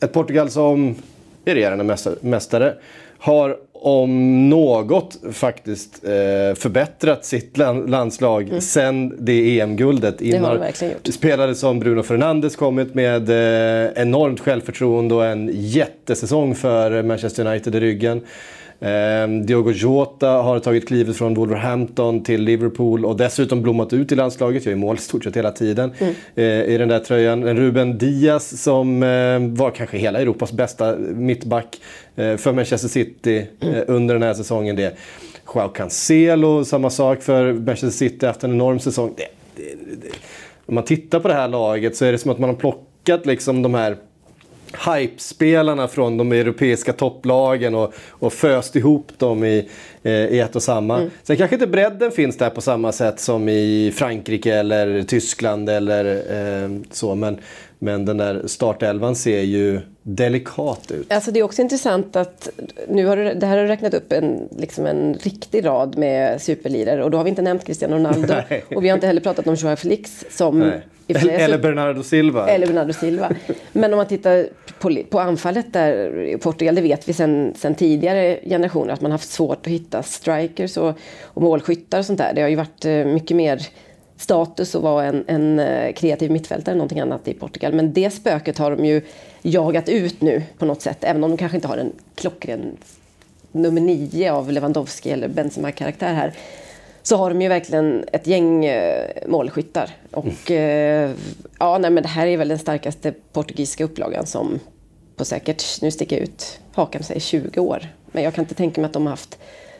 [0.00, 0.94] Ett Portugal som
[1.44, 2.74] är regerande mästare
[3.18, 6.10] har om något faktiskt eh,
[6.54, 8.60] förbättrat sitt landslag mm.
[8.60, 10.18] sen det EM-guldet.
[10.18, 11.14] Det har de verkligen gjort.
[11.14, 17.74] Spelare som Bruno Fernandes kommit med eh, enormt självförtroende och en jättesäsong för Manchester United
[17.74, 18.20] i ryggen.
[18.80, 24.14] Eh, Diogo Jota har tagit klivet från Wolverhampton till Liverpool och dessutom blommat ut i
[24.14, 24.66] landslaget.
[24.66, 26.14] Gör ju mål stort sett hela tiden mm.
[26.34, 27.44] eh, i den där tröjan.
[27.56, 31.80] Ruben Diaz som eh, var kanske hela Europas bästa mittback
[32.16, 33.84] eh, för Manchester City mm.
[33.86, 34.76] under den här säsongen.
[34.76, 34.96] Det.
[35.54, 39.14] Joao Cancelo, samma sak för Manchester City, haft en enorm säsong.
[39.16, 40.08] Det, det,
[40.66, 43.26] om man tittar på det här laget så är det som att man har plockat
[43.26, 43.96] liksom de här
[44.86, 49.68] hype-spelarna från de europeiska topplagen och, och föst ihop dem i,
[50.02, 50.98] eh, i ett och samma.
[50.98, 51.10] Mm.
[51.22, 56.04] Sen kanske inte bredden finns där på samma sätt som i Frankrike eller Tyskland eller
[56.64, 57.14] eh, så.
[57.14, 57.38] Men,
[57.78, 61.12] men den där startelvan ser ju delikat ut.
[61.12, 62.48] Alltså det är också intressant att
[62.88, 66.42] nu har du, det här har du räknat upp en, liksom en riktig rad med
[66.42, 68.64] superlirare och då har vi inte nämnt Cristiano Ronaldo Nej.
[68.76, 70.80] och vi har inte heller pratat om Joao Felix som Nej.
[71.10, 72.48] Eller Bernardo Silva.
[72.48, 73.30] Eller Bernardo Silva.
[73.72, 77.74] Men om man tittar på, på anfallet där i Portugal, det vet vi sedan sen
[77.74, 82.34] tidigare generationer att man haft svårt att hitta strikers och, och målskyttar och sånt där.
[82.34, 83.68] Det har ju varit eh, mycket mer
[84.18, 87.72] status att vara en, en eh, kreativ mittfältare än någonting annat i Portugal.
[87.72, 89.02] Men det spöket har de ju
[89.42, 90.98] jagat ut nu på något sätt.
[91.00, 92.76] Även om de kanske inte har en klockren
[93.52, 96.32] nummer nio av Lewandowski eller Benzema-karaktär här.
[97.02, 99.90] Så har de ju verkligen ett gäng eh, målskyttar.
[100.10, 101.16] Och mm.
[101.58, 104.60] ja, nej, men det här är väl den starkaste portugisiska upplagan som
[105.16, 107.86] på säkert, nu sticker jag ut hakan, säger 20 år.
[108.12, 109.38] Men jag kan inte tänka mig att de har haft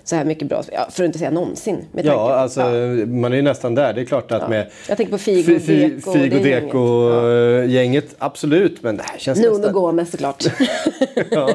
[0.08, 1.84] så här mycket bra, ja, för att inte säga någonsin.
[1.92, 3.06] ja, alltså, ja.
[3.06, 3.92] man är ju nästan där.
[3.92, 4.48] Det är klart att ja.
[4.48, 8.04] med Jag tänker på Figo, Deco, Figo Deco-gänget.
[8.08, 8.26] Ja.
[8.26, 9.72] Absolut, men det här känns Nuno nästan...
[9.72, 10.44] Gomez såklart.
[11.30, 11.48] ja.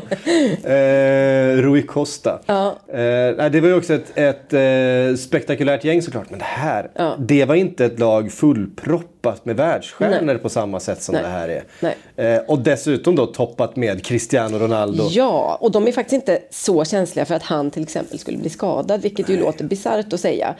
[0.69, 2.39] eh, Rui Costa.
[2.45, 2.75] Ja.
[2.87, 6.29] Eh, det var ju också ett, ett eh, spektakulärt gäng såklart.
[6.29, 10.37] Men det här, det var inte ett lag fullproppat med världsstjärnor Nej.
[10.37, 11.23] på samma sätt som Nej.
[11.23, 12.35] det här är.
[12.35, 15.03] Eh, och dessutom då toppat med Cristiano Ronaldo.
[15.09, 18.49] Ja, och de är faktiskt inte så känsliga för att han till exempel skulle bli
[18.49, 20.55] skadad, vilket ju låter bisarrt att säga.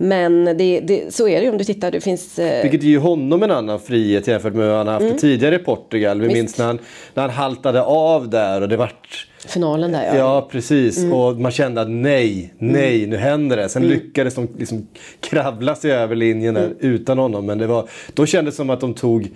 [0.00, 1.90] Men det, det, så är det ju om du tittar.
[1.90, 2.62] Det finns, eh...
[2.62, 5.16] Vilket ger ju honom en annan frihet jämfört med vad han haft mm.
[5.16, 6.20] tidigare i Portugal.
[6.20, 6.78] Vi minns när han,
[7.14, 9.28] när han haltade av där och det vart...
[9.46, 10.14] Finalen där ja.
[10.16, 11.12] Ja precis mm.
[11.12, 13.10] och man kände att nej, nej mm.
[13.10, 13.68] nu händer det.
[13.68, 13.94] Sen mm.
[13.94, 14.86] lyckades de liksom
[15.20, 16.76] kravla sig över linjen där, mm.
[16.80, 17.46] utan honom.
[17.46, 19.30] Men det var, då kändes det som att de tog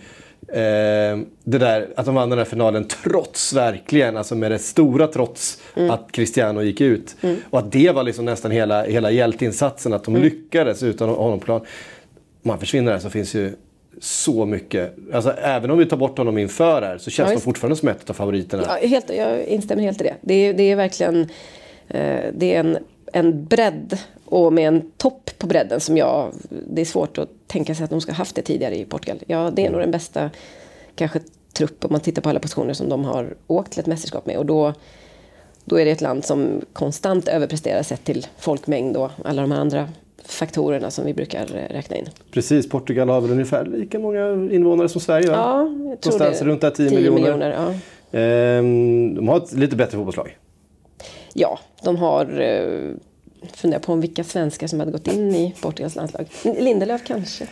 [0.53, 5.07] Eh, det där, att de vann den här finalen trots verkligen, alltså med det stora
[5.07, 5.91] trots mm.
[5.91, 7.17] att Cristiano gick ut.
[7.21, 7.37] Mm.
[7.51, 10.29] Och att det var liksom nästan hela, hela hjälteinsatsen, att de mm.
[10.29, 11.61] lyckades utan honom plan.
[12.43, 13.53] Om han försvinner där så finns ju
[14.01, 14.97] så mycket.
[15.13, 17.89] Alltså, även om vi tar bort honom inför här så känns ja, de fortfarande som
[17.89, 18.63] ett av favoriterna.
[18.67, 20.15] Ja, helt, jag instämmer helt i det.
[20.21, 21.21] Det är, det är verkligen
[21.89, 22.79] eh, det är en,
[23.13, 23.99] en bredd
[24.33, 26.33] och med en topp på bredden som jag...
[26.49, 29.19] Det är svårt att tänka sig att de ska haft det tidigare i Portugal.
[29.27, 30.31] Ja, det är nog den bästa
[30.95, 31.21] kanske
[31.53, 34.37] trupp om man tittar på alla positioner som de har åkt till ett mästerskap med.
[34.37, 34.75] Och då,
[35.65, 39.61] då är det ett land som konstant överpresterar sett till folkmängd och alla de här
[39.61, 39.89] andra
[40.25, 42.09] faktorerna som vi brukar räkna in.
[42.31, 45.31] Precis, Portugal har väl ungefär lika många invånare som Sverige?
[45.31, 45.37] Va?
[45.37, 45.59] Ja,
[45.91, 46.45] jag tror Någonstans det.
[46.45, 47.21] runt 10, 10 miljoner.
[47.21, 48.19] miljoner ja.
[48.19, 50.39] ehm, de har ett lite bättre fotbollslag.
[51.33, 52.95] Ja, de har eh,
[53.55, 56.27] funderar på om vilka svenskar som hade gått in i Portugals landslag.
[56.43, 57.47] Lindelöf kanske,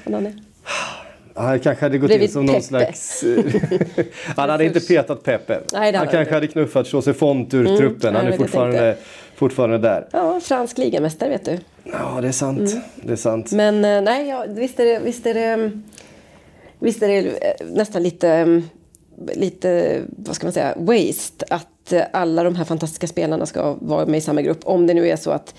[1.35, 2.67] han kanske hade gått Bredvid in som någon Pepe.
[2.67, 3.25] slags...
[4.37, 5.61] han hade inte petat Pepe.
[5.73, 8.15] Nej, han kanske hade knuffat José Font ur mm, truppen.
[8.15, 8.97] Han är fortfarande,
[9.35, 10.09] fortfarande där.
[10.13, 11.59] Ja, fransk ligamästare vet du.
[11.85, 12.73] Ja, det är sant.
[12.73, 12.83] Mm.
[13.03, 13.53] Det är sant.
[13.53, 15.01] Men eh, nej, ja, visst är det...
[15.05, 15.71] Visst är det
[16.83, 18.63] Visst är det eh, nästan lite,
[19.35, 24.19] lite, vad ska man säga, waste att alla de här fantastiska spelarna ska vara med
[24.19, 24.61] i samma grupp.
[24.65, 25.55] Om det nu är så att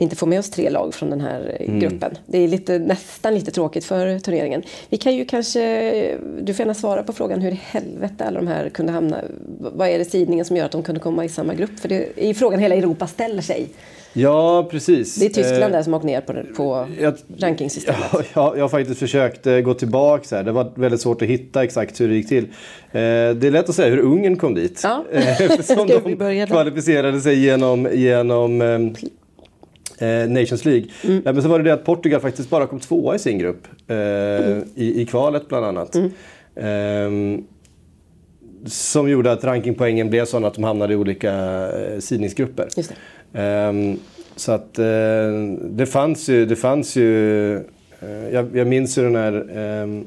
[0.00, 1.80] vi inte får med oss tre lag från den här mm.
[1.80, 2.18] gruppen.
[2.26, 4.62] Det är lite, nästan lite tråkigt för turneringen.
[4.88, 8.46] Vi kan ju kanske, du får gärna svara på frågan hur i helvete alla de
[8.46, 9.20] här kunde hamna.
[9.58, 11.80] Vad är det sidningen som gör att de kunde komma i samma grupp?
[11.80, 13.68] För det är frågan hela Europa ställer sig.
[14.12, 15.14] Ja, precis.
[15.14, 18.00] Det är Tyskland eh, där som åkt ner på, på jag, rankingsystemet.
[18.12, 20.36] Ja, jag, jag har faktiskt försökt eh, gå tillbaka.
[20.36, 20.42] Här.
[20.42, 22.44] Det var väldigt svårt att hitta exakt hur det gick till.
[22.44, 22.50] Eh,
[22.92, 24.80] det är lätt att säga hur Ungern kom dit.
[24.84, 25.04] Ja.
[25.12, 28.62] Eh, eftersom de kvalificerade sig genom, genom
[30.00, 30.84] eh, Nations League.
[31.04, 31.22] Mm.
[31.24, 33.68] men så var det det att Portugal faktiskt bara kom tvåa i sin grupp.
[33.86, 34.64] Eh, mm.
[34.74, 35.94] i, I kvalet bland annat.
[35.94, 36.10] Mm.
[36.56, 37.44] Ehm,
[38.66, 41.32] som gjorde att rankingpoängen blev sådana att de hamnade i olika
[41.70, 42.68] eh, sidningsgrupper.
[43.32, 43.98] Um,
[44.36, 47.10] så att uh, det fanns ju, det fanns ju
[48.02, 50.06] uh, jag, jag minns ju den här um,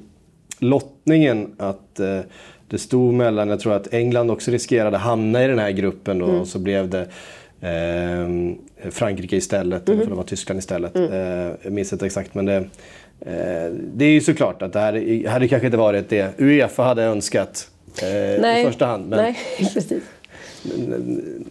[0.60, 2.20] lottningen att uh,
[2.68, 6.26] det stod mellan, jag tror att England också riskerade hamna i den här gruppen då,
[6.26, 6.42] mm.
[6.42, 7.08] och så blev det
[7.64, 8.58] ehm,
[8.92, 10.00] Frankrike istället, mm.
[10.00, 10.96] eller det var Tyskland istället.
[10.96, 11.56] Mm.
[11.62, 12.66] jag minns inte exakt men det,
[13.94, 17.70] det är ju såklart att det här hade kanske inte varit det Uefa hade önskat
[18.02, 18.62] Nej.
[18.62, 19.10] i första hand.
[19.10, 19.38] Men, Nej,
[19.74, 20.04] precis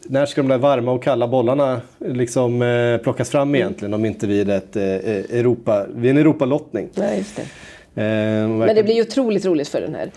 [0.03, 3.55] när ska de där varma och kalla bollarna liksom, eh, plockas fram mm.
[3.55, 6.89] egentligen om inte vid, ett, eh, Europa, vid en Europalottning?
[6.95, 7.43] Nej, just det.
[8.03, 10.11] Eh, Men det blir ju otroligt roligt för den här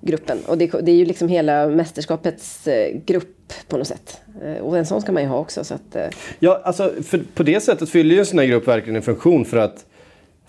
[0.00, 0.38] gruppen.
[0.46, 4.20] Och det, det, är ju liksom hela mästerskapets eh, grupp på något sätt.
[4.42, 5.64] Eh, och en sån ska man ju ha också.
[5.64, 6.06] Så att, eh.
[6.38, 6.92] Ja, alltså
[7.34, 9.84] på det sättet fyller ju en sån här grupp verkligen en funktion för att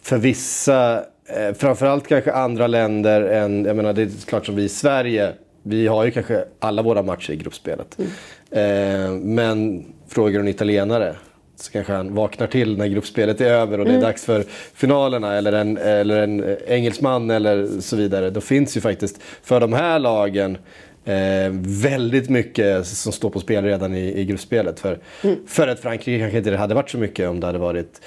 [0.01, 4.63] för vissa, eh, framförallt kanske andra länder än, jag menar det är klart som vi
[4.63, 5.33] i Sverige
[5.67, 7.97] vi har ju kanske alla våra matcher i gruppspelet.
[7.97, 8.11] Mm.
[8.51, 11.15] Eh, men frågar en italienare
[11.55, 14.05] så kanske han vaknar till när gruppspelet är över och det är mm.
[14.05, 18.29] dags för finalerna eller en, eller en engelsman eller så vidare.
[18.29, 20.57] Då finns ju faktiskt för de här lagen
[21.05, 21.49] eh,
[21.81, 24.79] väldigt mycket som står på spel redan i, i gruppspelet.
[24.79, 25.35] För, mm.
[25.47, 28.01] för ett Frankrike kanske inte hade varit så mycket om det hade varit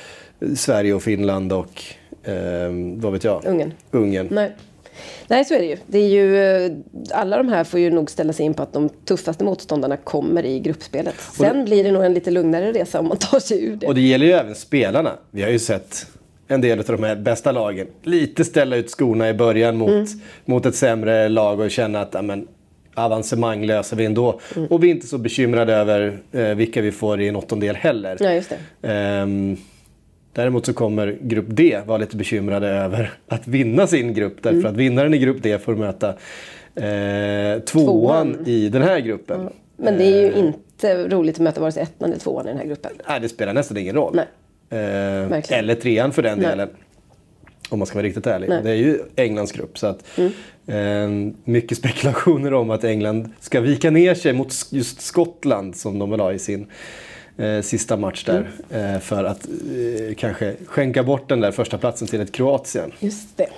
[0.57, 1.83] Sverige och Finland och
[2.23, 3.45] eh, vad vet jag?
[3.45, 3.73] Ungern.
[3.91, 4.29] Ungern.
[4.31, 4.53] Nej.
[5.27, 5.77] Nej, så är det ju.
[5.87, 6.39] Det är ju.
[6.39, 6.73] Eh,
[7.11, 10.45] alla de här får ju nog ställa sig in på att de tuffaste motståndarna kommer
[10.45, 11.15] i gruppspelet.
[11.37, 13.87] Sen det, blir det nog en lite lugnare resa om man tar sig ur det.
[13.87, 15.13] Och det gäller ju även spelarna.
[15.31, 16.07] Vi har ju sett
[16.49, 20.07] en del av de här bästa lagen lite ställa ut skorna i början mot, mm.
[20.45, 22.47] mot ett sämre lag och känna att amen,
[22.99, 24.41] avancemang löser vi ändå.
[24.57, 24.69] Mm.
[24.69, 28.17] Och vi är inte så bekymrade över eh, vilka vi får i en åttondel heller.
[28.21, 29.23] Ja, just det.
[29.23, 29.57] Um,
[30.39, 34.43] Däremot så kommer grupp D vara lite bekymrade över att vinna sin grupp.
[34.43, 34.71] Därför mm.
[34.71, 39.41] att vinnaren i grupp D får möta eh, tvåan, tvåan, i den här gruppen.
[39.41, 39.53] Mm.
[39.77, 40.39] Men det är ju eh.
[40.39, 42.93] inte roligt att möta vare sig ettan eller tvåan i den här gruppen.
[43.09, 44.19] Nej, det spelar nästan ingen roll.
[44.71, 44.79] Eh,
[45.59, 46.49] eller trean för den Nej.
[46.49, 46.69] delen.
[47.69, 48.49] Om man ska vara riktigt ärlig.
[48.49, 48.63] Nej.
[48.63, 49.79] Det är ju Englands grupp.
[49.79, 50.33] Så att, mm.
[50.67, 56.11] eh, mycket spekulationer om att England ska vika ner sig mot just Skottland som de
[56.11, 56.67] vill ha i sin
[57.37, 58.51] eh, sista match där.
[58.71, 58.95] Mm.
[58.95, 62.93] Eh, för att eh, kanske skänka bort den där första platsen till ett Kroatien.
[63.01, 63.49] Just det.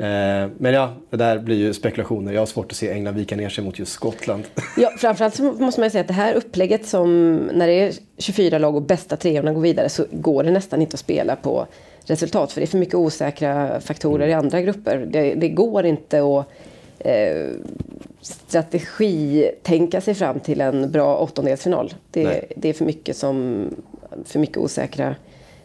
[0.00, 2.32] Eh, men ja, det där blir ju spekulationer.
[2.32, 4.44] Jag har svårt att se England vika ner sig mot just Skottland.
[4.76, 7.92] Ja, framförallt så måste man ju säga att det här upplägget som när det är
[8.18, 11.66] 24 lag och bästa treorna går vidare så går det nästan inte att spela på
[12.10, 12.52] resultat.
[12.52, 15.08] För det är för mycket osäkra faktorer i andra grupper.
[15.10, 16.46] Det, det går inte att
[16.98, 17.48] eh,
[18.20, 21.94] strategi tänka sig fram till en bra åttondelsfinal.
[22.10, 23.66] Det, det är för mycket, som,
[24.24, 25.14] för mycket osäkra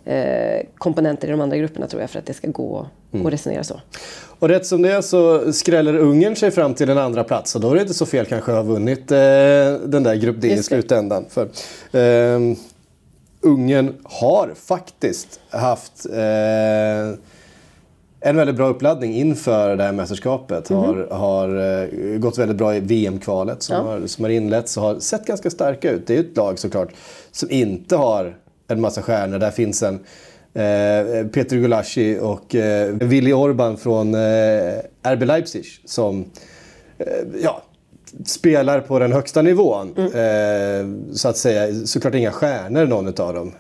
[0.06, 3.26] eh, komponenter i de andra grupperna tror jag för att det ska gå mm.
[3.26, 3.82] att resonera så.
[4.40, 7.62] Och rätt som det är så skräller Ungern sig fram till en andra plats och
[7.62, 9.18] då är det inte så fel kanske att ha vunnit eh,
[9.86, 11.26] den där grupp D i slutändan.
[11.30, 11.44] För,
[11.92, 12.56] eh,
[13.46, 17.20] Ungern har faktiskt haft eh,
[18.20, 20.70] en väldigt bra uppladdning inför det här mästerskapet.
[20.70, 20.82] Mm.
[20.84, 23.82] Har, har uh, gått väldigt bra i VM-kvalet som, ja.
[23.82, 26.08] har, som har inletts och har sett ganska starka ut.
[26.08, 26.94] Det är ett lag såklart
[27.32, 29.40] som inte har en massa stjärnor.
[29.40, 34.16] Där finns en uh, Peter Gulaschi och uh, Willy Orban från
[35.04, 36.26] RB Leipzig som
[37.42, 37.62] ja,
[38.26, 39.96] spelar på den högsta nivån.
[39.98, 41.14] Mm.
[41.14, 41.86] så att säga.
[41.86, 43.54] Såklart inga stjärnor någon av dem.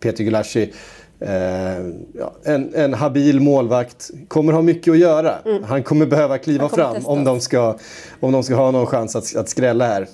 [0.00, 0.72] Peter Gulaschi
[1.20, 5.38] Eh, ja, en, en habil målvakt kommer ha mycket att göra.
[5.38, 5.62] Mm.
[5.64, 7.78] Han kommer behöva kliva kommer fram om de, ska,
[8.20, 10.06] om de ska ha någon chans att, att skrälla här.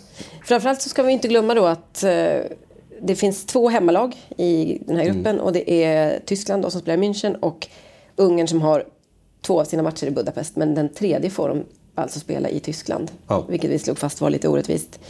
[0.44, 2.37] Framförallt så ska vi inte glömma då att eh,
[3.02, 5.40] det finns två hemmalag i den här gruppen mm.
[5.40, 7.68] och det är Tyskland då, som spelar i München och
[8.16, 8.84] Ungern som har
[9.46, 13.11] två av sina matcher i Budapest men den tredje får de alltså spela i Tyskland.
[13.28, 13.44] Ja.
[13.48, 15.00] Vilket vi slog fast var lite orättvist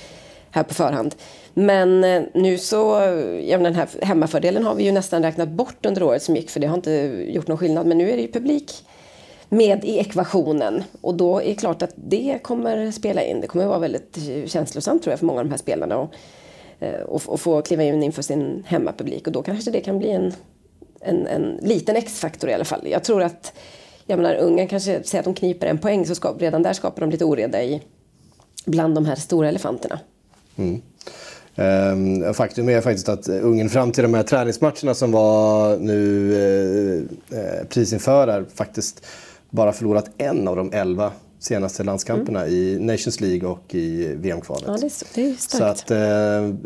[0.51, 1.14] här på förhand.
[1.55, 2.77] Men eh, nu så,
[3.44, 6.61] ja, den här hemmafördelen har vi ju nästan räknat bort under året som gick för
[6.61, 6.92] det har inte
[7.29, 7.87] gjort någon skillnad.
[7.87, 8.85] Men nu är det ju publik
[9.49, 13.40] med i ekvationen och då är det klart att det kommer spela in.
[13.40, 15.97] Det kommer vara väldigt känslosamt tror jag för många av de här spelarna.
[15.97, 16.14] Och,
[16.81, 19.27] eh, och, och få kliva in inför sin hemmapublik.
[19.27, 20.33] Och då kanske det kan bli en,
[21.01, 22.81] en, en liten X-faktor i alla fall.
[22.85, 23.53] Jag tror att,
[24.07, 27.01] jag menar Ungern kanske säger att de kniper en poäng så skap, redan där skapar
[27.01, 27.83] de lite oreda i,
[28.64, 30.01] bland de här stora elefanterna.
[30.57, 30.83] Mm.
[31.57, 36.33] Um, faktum är faktiskt att Ungern fram till de här träningsmatcherna som var nu
[37.33, 39.07] eh, eh prisinför faktiskt
[39.51, 42.55] bara förlorat en av de elva senaste landskamperna mm.
[42.55, 44.64] i Nations League och i VM-kvalet.
[44.67, 45.35] Ja, det, är, det är.
[45.38, 45.97] Så att, eh,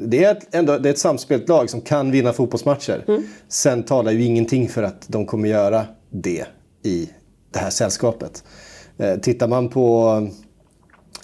[0.08, 3.04] det, är ett, ändå, det är ett samspelt lag som kan vinna fotbollsmatcher.
[3.08, 3.22] Mm.
[3.48, 6.44] Sen talar ju ingenting för att de kommer göra det
[6.82, 7.08] i
[7.58, 8.44] det här sällskapet.
[8.98, 10.28] Eh, tittar man på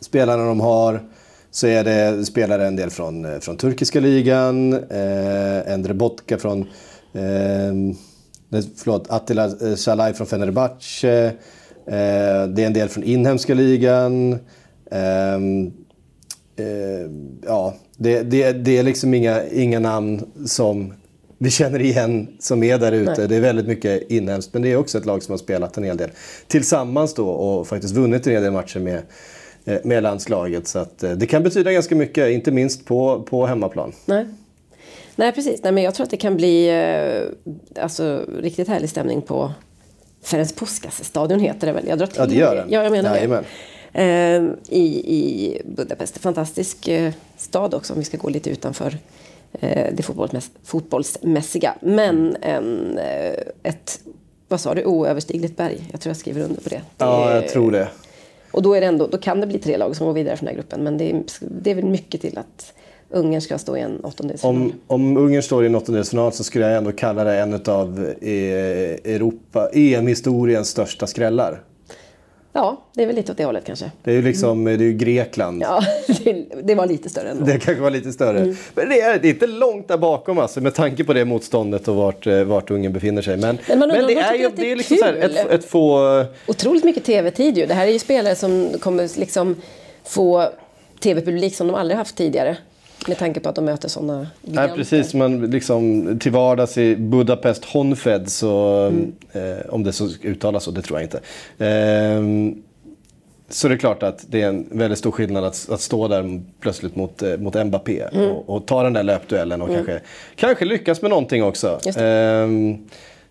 [0.01, 1.01] spelarna de har
[1.51, 6.67] så är det spelare en del från, eh, från turkiska ligan, eh, Endre Botka från
[7.13, 11.27] eh, eh, förlåt, Attila Salai från Fenerbahce.
[11.87, 14.33] Eh, det är en del från inhemska ligan.
[14.91, 15.35] Eh,
[16.57, 17.11] eh,
[17.47, 20.95] ja, det, det, det, är liksom inga, inga namn som
[21.39, 23.27] vi känner igen som är där ute.
[23.27, 25.85] Det är väldigt mycket inhemskt, men det är också ett lag som har spelat en
[25.85, 26.11] hel del
[26.47, 29.03] tillsammans då och faktiskt vunnit en hel del matcher med,
[29.65, 30.69] eh, med landslaget.
[30.69, 33.93] Så att, det kan betyda ganska mycket, inte minst på, på hemmaplan.
[34.05, 34.27] Nej.
[35.17, 35.63] Nej, precis.
[35.63, 36.71] Nej, men jag tror att det kan bli
[37.81, 39.53] alltså, riktigt härlig stämning på
[40.25, 41.89] Ferenc Puskas-stadion heter det väl?
[41.89, 42.71] Jag drar till ja, det gör den.
[42.71, 43.45] Ja, jag menar ja, det.
[43.95, 44.85] Eh, i,
[45.17, 46.19] I Budapest.
[46.19, 48.99] Fantastisk eh, stad också om vi ska gå lite utanför eh,
[49.61, 51.75] det fotbollsmäss fotbollsmässiga.
[51.81, 54.01] Men en, eh, ett,
[54.49, 55.89] vad sa du, oöverstigligt berg.
[55.93, 56.77] Jag tror jag skriver under på det.
[56.77, 57.89] det ja, jag tror det.
[58.51, 60.47] Och då, är det ändå, då kan det bli tre lag som går vidare från
[60.47, 60.85] den här gruppen.
[60.85, 62.73] Men det är, det är väl mycket till att
[63.11, 64.57] Ungern ska stå i en åttondelsfinal.
[64.57, 68.15] Om, om Ungern står i en åttondelsfinal så skulle jag ändå kalla det en av
[69.05, 71.63] Europa, EM-historiens största skrällar.
[72.57, 73.91] Ja, det är väl lite åt det hållet kanske.
[74.03, 75.63] Det är ju liksom, det är ju Grekland.
[75.63, 75.83] Ja,
[76.63, 77.45] det, var lite större ändå.
[77.45, 78.39] Det kanske var lite större.
[78.39, 78.57] Mm.
[78.75, 81.89] Men det är, det är inte långt där bakom alltså, med tanke på det motståndet
[81.89, 83.37] och vart, eh, vart Ungern befinner sig.
[83.37, 86.25] Men, men, men det är ju det är liksom så här, ett, ett få...
[86.47, 87.67] Otroligt mycket tv-tid ju.
[87.67, 89.57] Det här är ju spelare som kommer liksom
[90.05, 90.49] få
[91.01, 92.57] tv-publik som de aldrig haft tidigare.
[93.09, 94.69] Med tanke på att de möter sådana giganter.
[94.69, 95.15] Ja, precis.
[95.15, 99.13] Men liksom, till vardags i Budapest Honfed, så, mm.
[99.33, 101.21] eh, om det så uttalas så, det tror jag inte.
[101.65, 102.23] Eh,
[103.49, 106.43] så det är klart att det är en väldigt stor skillnad att, att stå där
[106.61, 108.31] plötsligt mot, eh, mot Mbappé mm.
[108.31, 109.85] och, och, ta den där löpduellen och mm.
[109.85, 111.81] kanske, kanske lyckas med någonting också.
[111.87, 112.49] Eh,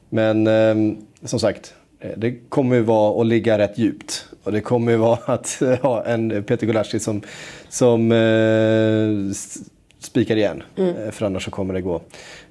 [0.10, 4.26] men ehm, som sagt, eh, det kommer ju vara att ligga rätt djupt.
[4.44, 7.22] Och det kommer ju vara att ha en Peter Gulaski som,
[7.70, 9.36] som eh,
[10.06, 10.64] spikar igen.
[10.78, 10.96] Mm.
[10.96, 12.02] Eh, för annars så kommer det gå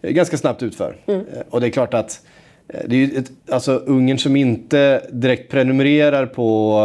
[0.02, 0.96] ganska snabbt utför.
[1.06, 1.20] Mm.
[1.20, 2.20] Eh, och det är klart att
[2.68, 6.78] eh, det är ju ett, alltså Ungern som inte direkt prenumererar på,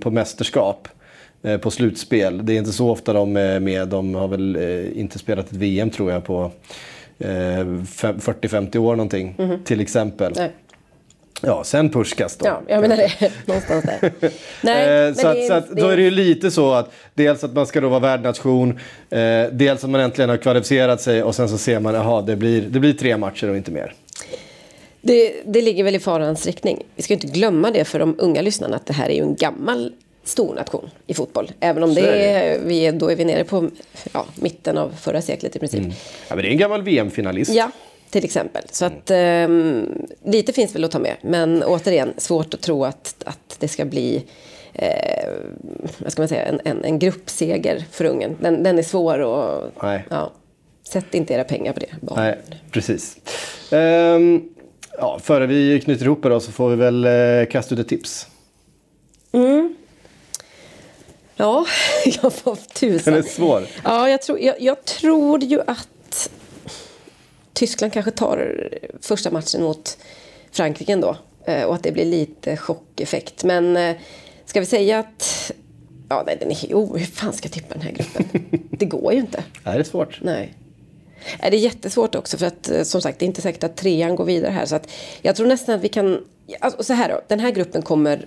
[0.00, 0.88] på mästerskap
[1.60, 2.46] på slutspel.
[2.46, 3.88] Det är inte så ofta de är med.
[3.88, 4.56] De har väl
[4.94, 6.50] inte spelat ett VM tror jag på
[7.18, 9.34] 40-50 år någonting.
[9.38, 9.64] Mm.
[9.64, 10.32] Till exempel.
[10.36, 10.52] Nej.
[11.42, 12.46] Ja, sen Puskas då.
[12.46, 13.32] Ja, jag menar det.
[13.46, 14.12] Någonstans där.
[14.60, 17.52] Nej, eh, så, att, så att, då är det ju lite så att dels att
[17.52, 18.78] man ska då vara värdnation,
[19.10, 22.36] eh, dels att man äntligen har kvalificerat sig och sen så ser man att det
[22.36, 23.94] blir, det blir tre matcher och inte mer.
[25.00, 26.82] Det, det ligger väl i farans riktning.
[26.96, 29.36] Vi ska inte glömma det för de unga lyssnarna att det här är ju en
[29.36, 29.92] gammal
[30.24, 31.52] stor nation i fotboll.
[31.60, 33.70] Även om det är, vi är, då är vi nere på
[34.12, 35.80] ja, mitten av förra seklet i princip.
[35.80, 35.92] Mm.
[36.28, 37.54] Ja, men det är en gammal VM-finalist.
[37.54, 37.70] Ja,
[38.16, 38.62] till exempel.
[38.70, 39.48] Så att eh,
[40.24, 41.16] lite finns väl att ta med.
[41.22, 44.24] Men återigen, svårt att tro att, att det ska bli
[44.72, 45.28] eh,
[45.98, 48.36] vad ska man säga, en, en, en gruppseger för Ungern.
[48.40, 49.72] Den, den är svår och
[50.10, 50.32] ja,
[50.82, 51.94] sätt inte era pengar på det.
[52.00, 52.20] Bara.
[52.20, 52.38] Nej,
[52.70, 53.16] precis.
[53.72, 54.48] Um,
[54.98, 58.26] ja, före vi knyter ihop det så får vi väl eh, kasta ut ett tips.
[59.32, 59.76] Mm.
[61.36, 61.66] Ja,
[62.22, 63.14] jag får tusan.
[63.14, 63.62] Den är svår.
[63.84, 65.88] Ja, jag tror, jag, jag tror ju att
[67.56, 68.68] Tyskland kanske tar
[69.00, 69.98] första matchen mot
[70.52, 71.16] Frankrike ändå.
[71.44, 73.44] Eh, och att det blir lite chockeffekt.
[73.44, 73.96] Men eh,
[74.44, 75.52] ska vi säga att...
[76.08, 78.24] Ja, nej, den är, oh, hur fan ska jag tippa den här gruppen?
[78.70, 79.44] Det går ju inte.
[79.64, 80.18] Nej, det är svårt.
[80.22, 80.54] Nej.
[81.40, 84.16] Det är jättesvårt också för att eh, som sagt det är inte säkert att trean
[84.16, 84.66] går vidare här.
[84.66, 84.90] Så att
[85.22, 86.24] jag tror nästan att vi kan...
[86.60, 88.26] Alltså, så här då, den här gruppen kommer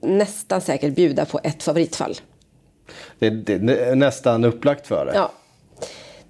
[0.00, 2.16] nästan säkert bjuda på ett favoritfall.
[3.18, 5.12] Det, det är nästan upplagt för det.
[5.14, 5.32] Ja,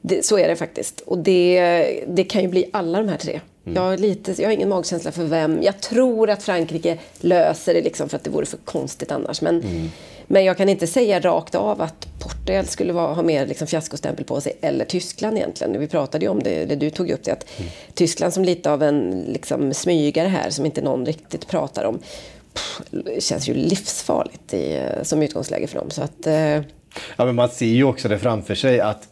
[0.07, 1.01] det, så är det faktiskt.
[1.01, 3.41] Och det, det kan ju bli alla de här tre.
[3.65, 3.77] Mm.
[3.77, 5.63] Jag, har lite, jag har ingen magkänsla för vem.
[5.63, 9.41] Jag tror att Frankrike löser det liksom för att det vore för konstigt annars.
[9.41, 9.91] Men, mm.
[10.27, 14.25] men jag kan inte säga rakt av att Portugal skulle vara, ha mer liksom fiaskostämpel
[14.25, 14.53] på sig.
[14.61, 15.81] Eller Tyskland egentligen.
[15.81, 17.33] Vi pratade ju om det, det du tog upp det.
[17.33, 17.71] Att mm.
[17.95, 21.99] Tyskland som lite av en liksom, smygare här som inte någon riktigt pratar om.
[22.55, 22.81] Pff,
[23.19, 25.91] känns ju livsfarligt i, som utgångsläge för dem.
[25.91, 26.61] Så att, eh...
[27.17, 29.09] Ja men man ser ju också det framför sig att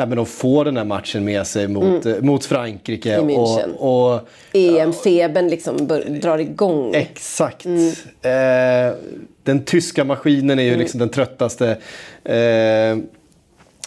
[0.00, 2.26] ja, men de får den här matchen med sig mot, mm.
[2.26, 3.18] mot Frankrike.
[3.18, 3.74] I München.
[3.76, 4.20] Och, och,
[4.52, 5.86] EM-febern liksom
[6.20, 6.94] drar igång.
[6.94, 7.64] Exakt.
[7.64, 7.88] Mm.
[8.22, 8.94] Eh,
[9.42, 10.80] den tyska maskinen är ju mm.
[10.80, 11.76] liksom den tröttaste
[12.24, 12.98] eh,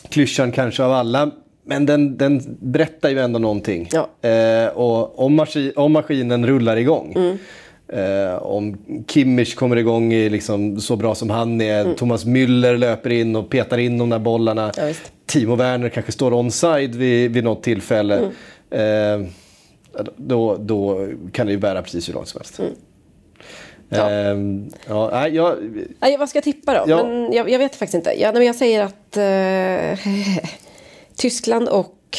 [0.09, 1.31] klyschan kanske av alla.
[1.65, 3.89] Men den, den berättar ju ändå någonting.
[3.91, 4.29] Ja.
[4.29, 7.13] Eh, och om, maskin, om maskinen rullar igång.
[7.15, 7.37] Mm.
[7.87, 11.81] Eh, om Kimmich kommer igång i liksom så bra som han är.
[11.81, 11.95] Mm.
[11.95, 14.71] Thomas Müller löper in och petar in de där bollarna.
[14.77, 14.93] Ja,
[15.25, 18.31] Timo Werner kanske står onside vid, vid något tillfälle.
[18.71, 19.21] Mm.
[19.23, 19.29] Eh,
[20.17, 22.59] då, då kan det ju bära precis hur långt som helst.
[22.59, 22.71] Mm.
[23.89, 24.09] Ja.
[24.09, 25.57] Ehm, ja, jag,
[25.99, 26.91] Nej, vad ska jag tippa då?
[26.91, 27.03] Ja.
[27.03, 28.21] Men jag, jag, vet faktiskt inte.
[28.21, 29.99] Ja, men jag säger att eh,
[31.15, 32.17] Tyskland och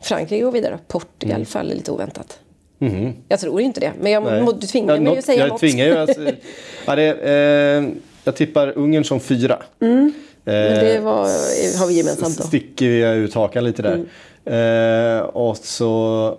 [0.00, 0.78] Frankrike går vidare.
[0.88, 1.46] Portugal mm.
[1.46, 2.38] faller lite oväntat.
[2.80, 3.12] Mm.
[3.28, 5.60] Jag tror inte det, men jag, du tvingar mig att säga jag något.
[5.60, 6.20] Tvingar ju, alltså,
[6.86, 7.88] ja, det, eh,
[8.24, 9.62] jag tippar Ungern som fyra.
[9.80, 10.12] Mm.
[10.46, 11.20] Eh, det var,
[11.78, 12.44] har vi gemensamt då.
[12.44, 14.04] Sticker vi ut hakan lite där.
[14.44, 15.16] Mm.
[15.16, 16.38] Eh, och så...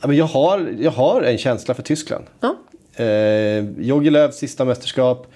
[0.00, 2.24] Ja, men jag, har, jag har en känsla för Tyskland.
[2.40, 2.56] Ja.
[3.04, 5.26] Eh, Jogi Löws sista mästerskap.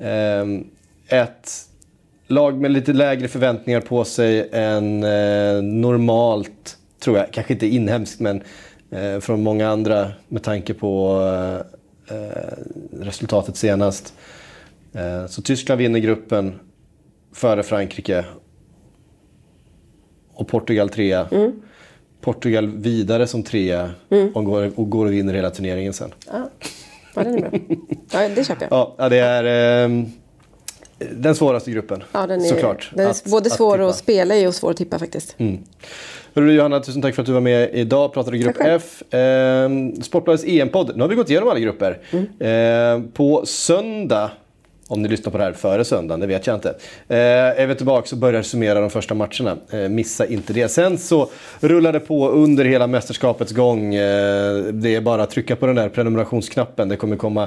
[0.00, 0.44] Eh,
[1.08, 1.50] ett
[2.26, 7.32] lag med lite lägre förväntningar på sig än eh, normalt, tror jag.
[7.32, 8.42] Kanske inte inhemskt, men
[8.90, 11.20] eh, från många andra med tanke på
[13.00, 14.14] resultatet senast.
[15.28, 16.58] Så Tyskland vinner gruppen
[17.32, 18.24] före Frankrike.
[20.34, 21.28] Och Portugal trea.
[21.30, 21.52] Mm.
[22.20, 24.32] Portugal vidare som trea mm.
[24.34, 26.14] och, går, och går och vinner hela turneringen sen.
[26.26, 26.50] Ja,
[27.14, 27.50] ja den är bra.
[28.12, 28.92] Ja, det köper jag.
[28.98, 29.44] Ja, det är
[29.84, 30.04] eh,
[31.10, 32.02] den svåraste gruppen.
[32.12, 32.90] Ja, den är, såklart.
[32.94, 35.34] Den är att, både svår att, att spela i och svår att tippa faktiskt.
[35.38, 35.58] Mm.
[36.34, 38.12] Hörru Johanna, tusen tack för att du var med idag.
[38.12, 39.14] Pratade grupp F.
[39.14, 39.70] Eh,
[40.02, 40.92] Sportbladets EM-podd.
[40.96, 41.98] Nu har vi gått igenom alla grupper.
[42.10, 43.04] Mm.
[43.04, 44.30] Eh, på söndag
[44.90, 46.68] om ni lyssnar på det här före söndagen, det vet jag inte.
[47.08, 47.16] Eh,
[47.62, 49.56] är vi tillbaka och börjar summera de första matcherna.
[49.70, 50.68] Eh, missa inte det.
[50.68, 51.30] Sen så
[51.60, 53.94] rullar det på under hela mästerskapets gång.
[53.94, 56.88] Eh, det är bara att trycka på den där prenumerationsknappen.
[56.88, 57.42] Det kommer komma...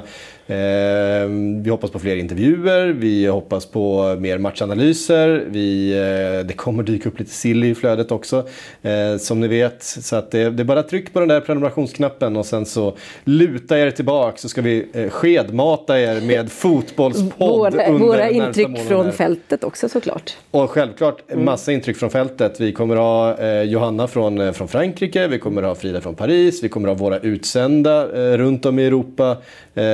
[0.46, 1.28] Eh,
[1.62, 5.44] vi hoppas på fler intervjuer, vi hoppas på mer matchanalyser.
[5.48, 8.48] Vi, eh, det kommer dyka upp lite sill i flödet också,
[8.82, 9.82] eh, som ni vet.
[9.82, 13.78] Så att det, det, är bara att på den där prenumerationsknappen och sen så luta
[13.78, 19.64] er tillbaka så ska vi eh, skedmata er med fotbolls våra, våra intryck från fältet
[19.64, 20.36] också såklart.
[20.50, 21.44] Och självklart mm.
[21.44, 22.60] massa intryck från fältet.
[22.60, 26.62] Vi kommer ha eh, Johanna från, eh, från Frankrike, vi kommer ha Frida från Paris,
[26.62, 29.36] vi kommer ha våra utsända eh, runt om i Europa.
[29.74, 29.84] Eh,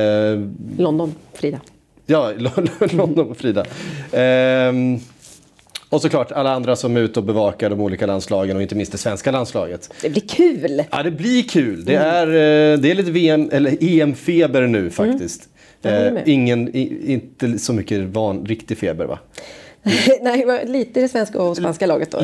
[0.78, 1.60] London, Frida.
[2.06, 2.32] Ja,
[2.92, 3.64] London och Frida.
[4.12, 4.98] Ehm,
[5.88, 8.92] och såklart alla andra som är ute och bevakar de olika landslagen och inte minst
[8.92, 9.94] det svenska landslaget.
[10.02, 10.84] Det blir kul!
[10.90, 11.84] Ja, det blir kul.
[11.84, 12.82] Det är, mm.
[12.82, 15.49] det är lite VM, eller EM-feber nu faktiskt.
[15.82, 19.18] Eh, ingen, i, inte så mycket van, riktig feber va?
[20.20, 22.18] Nej, lite i det svenska och spanska laget då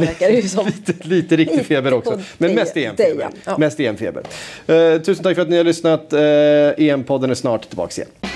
[0.48, 0.66] som.
[0.66, 2.20] lite, lite riktig lite feber också.
[2.38, 3.28] Men mest EM-feber.
[3.44, 3.58] Ja.
[3.58, 4.22] Mest EM-feber.
[4.66, 6.12] Eh, tusen tack för att ni har lyssnat.
[6.12, 8.35] Eh, EM-podden är snart tillbaka igen.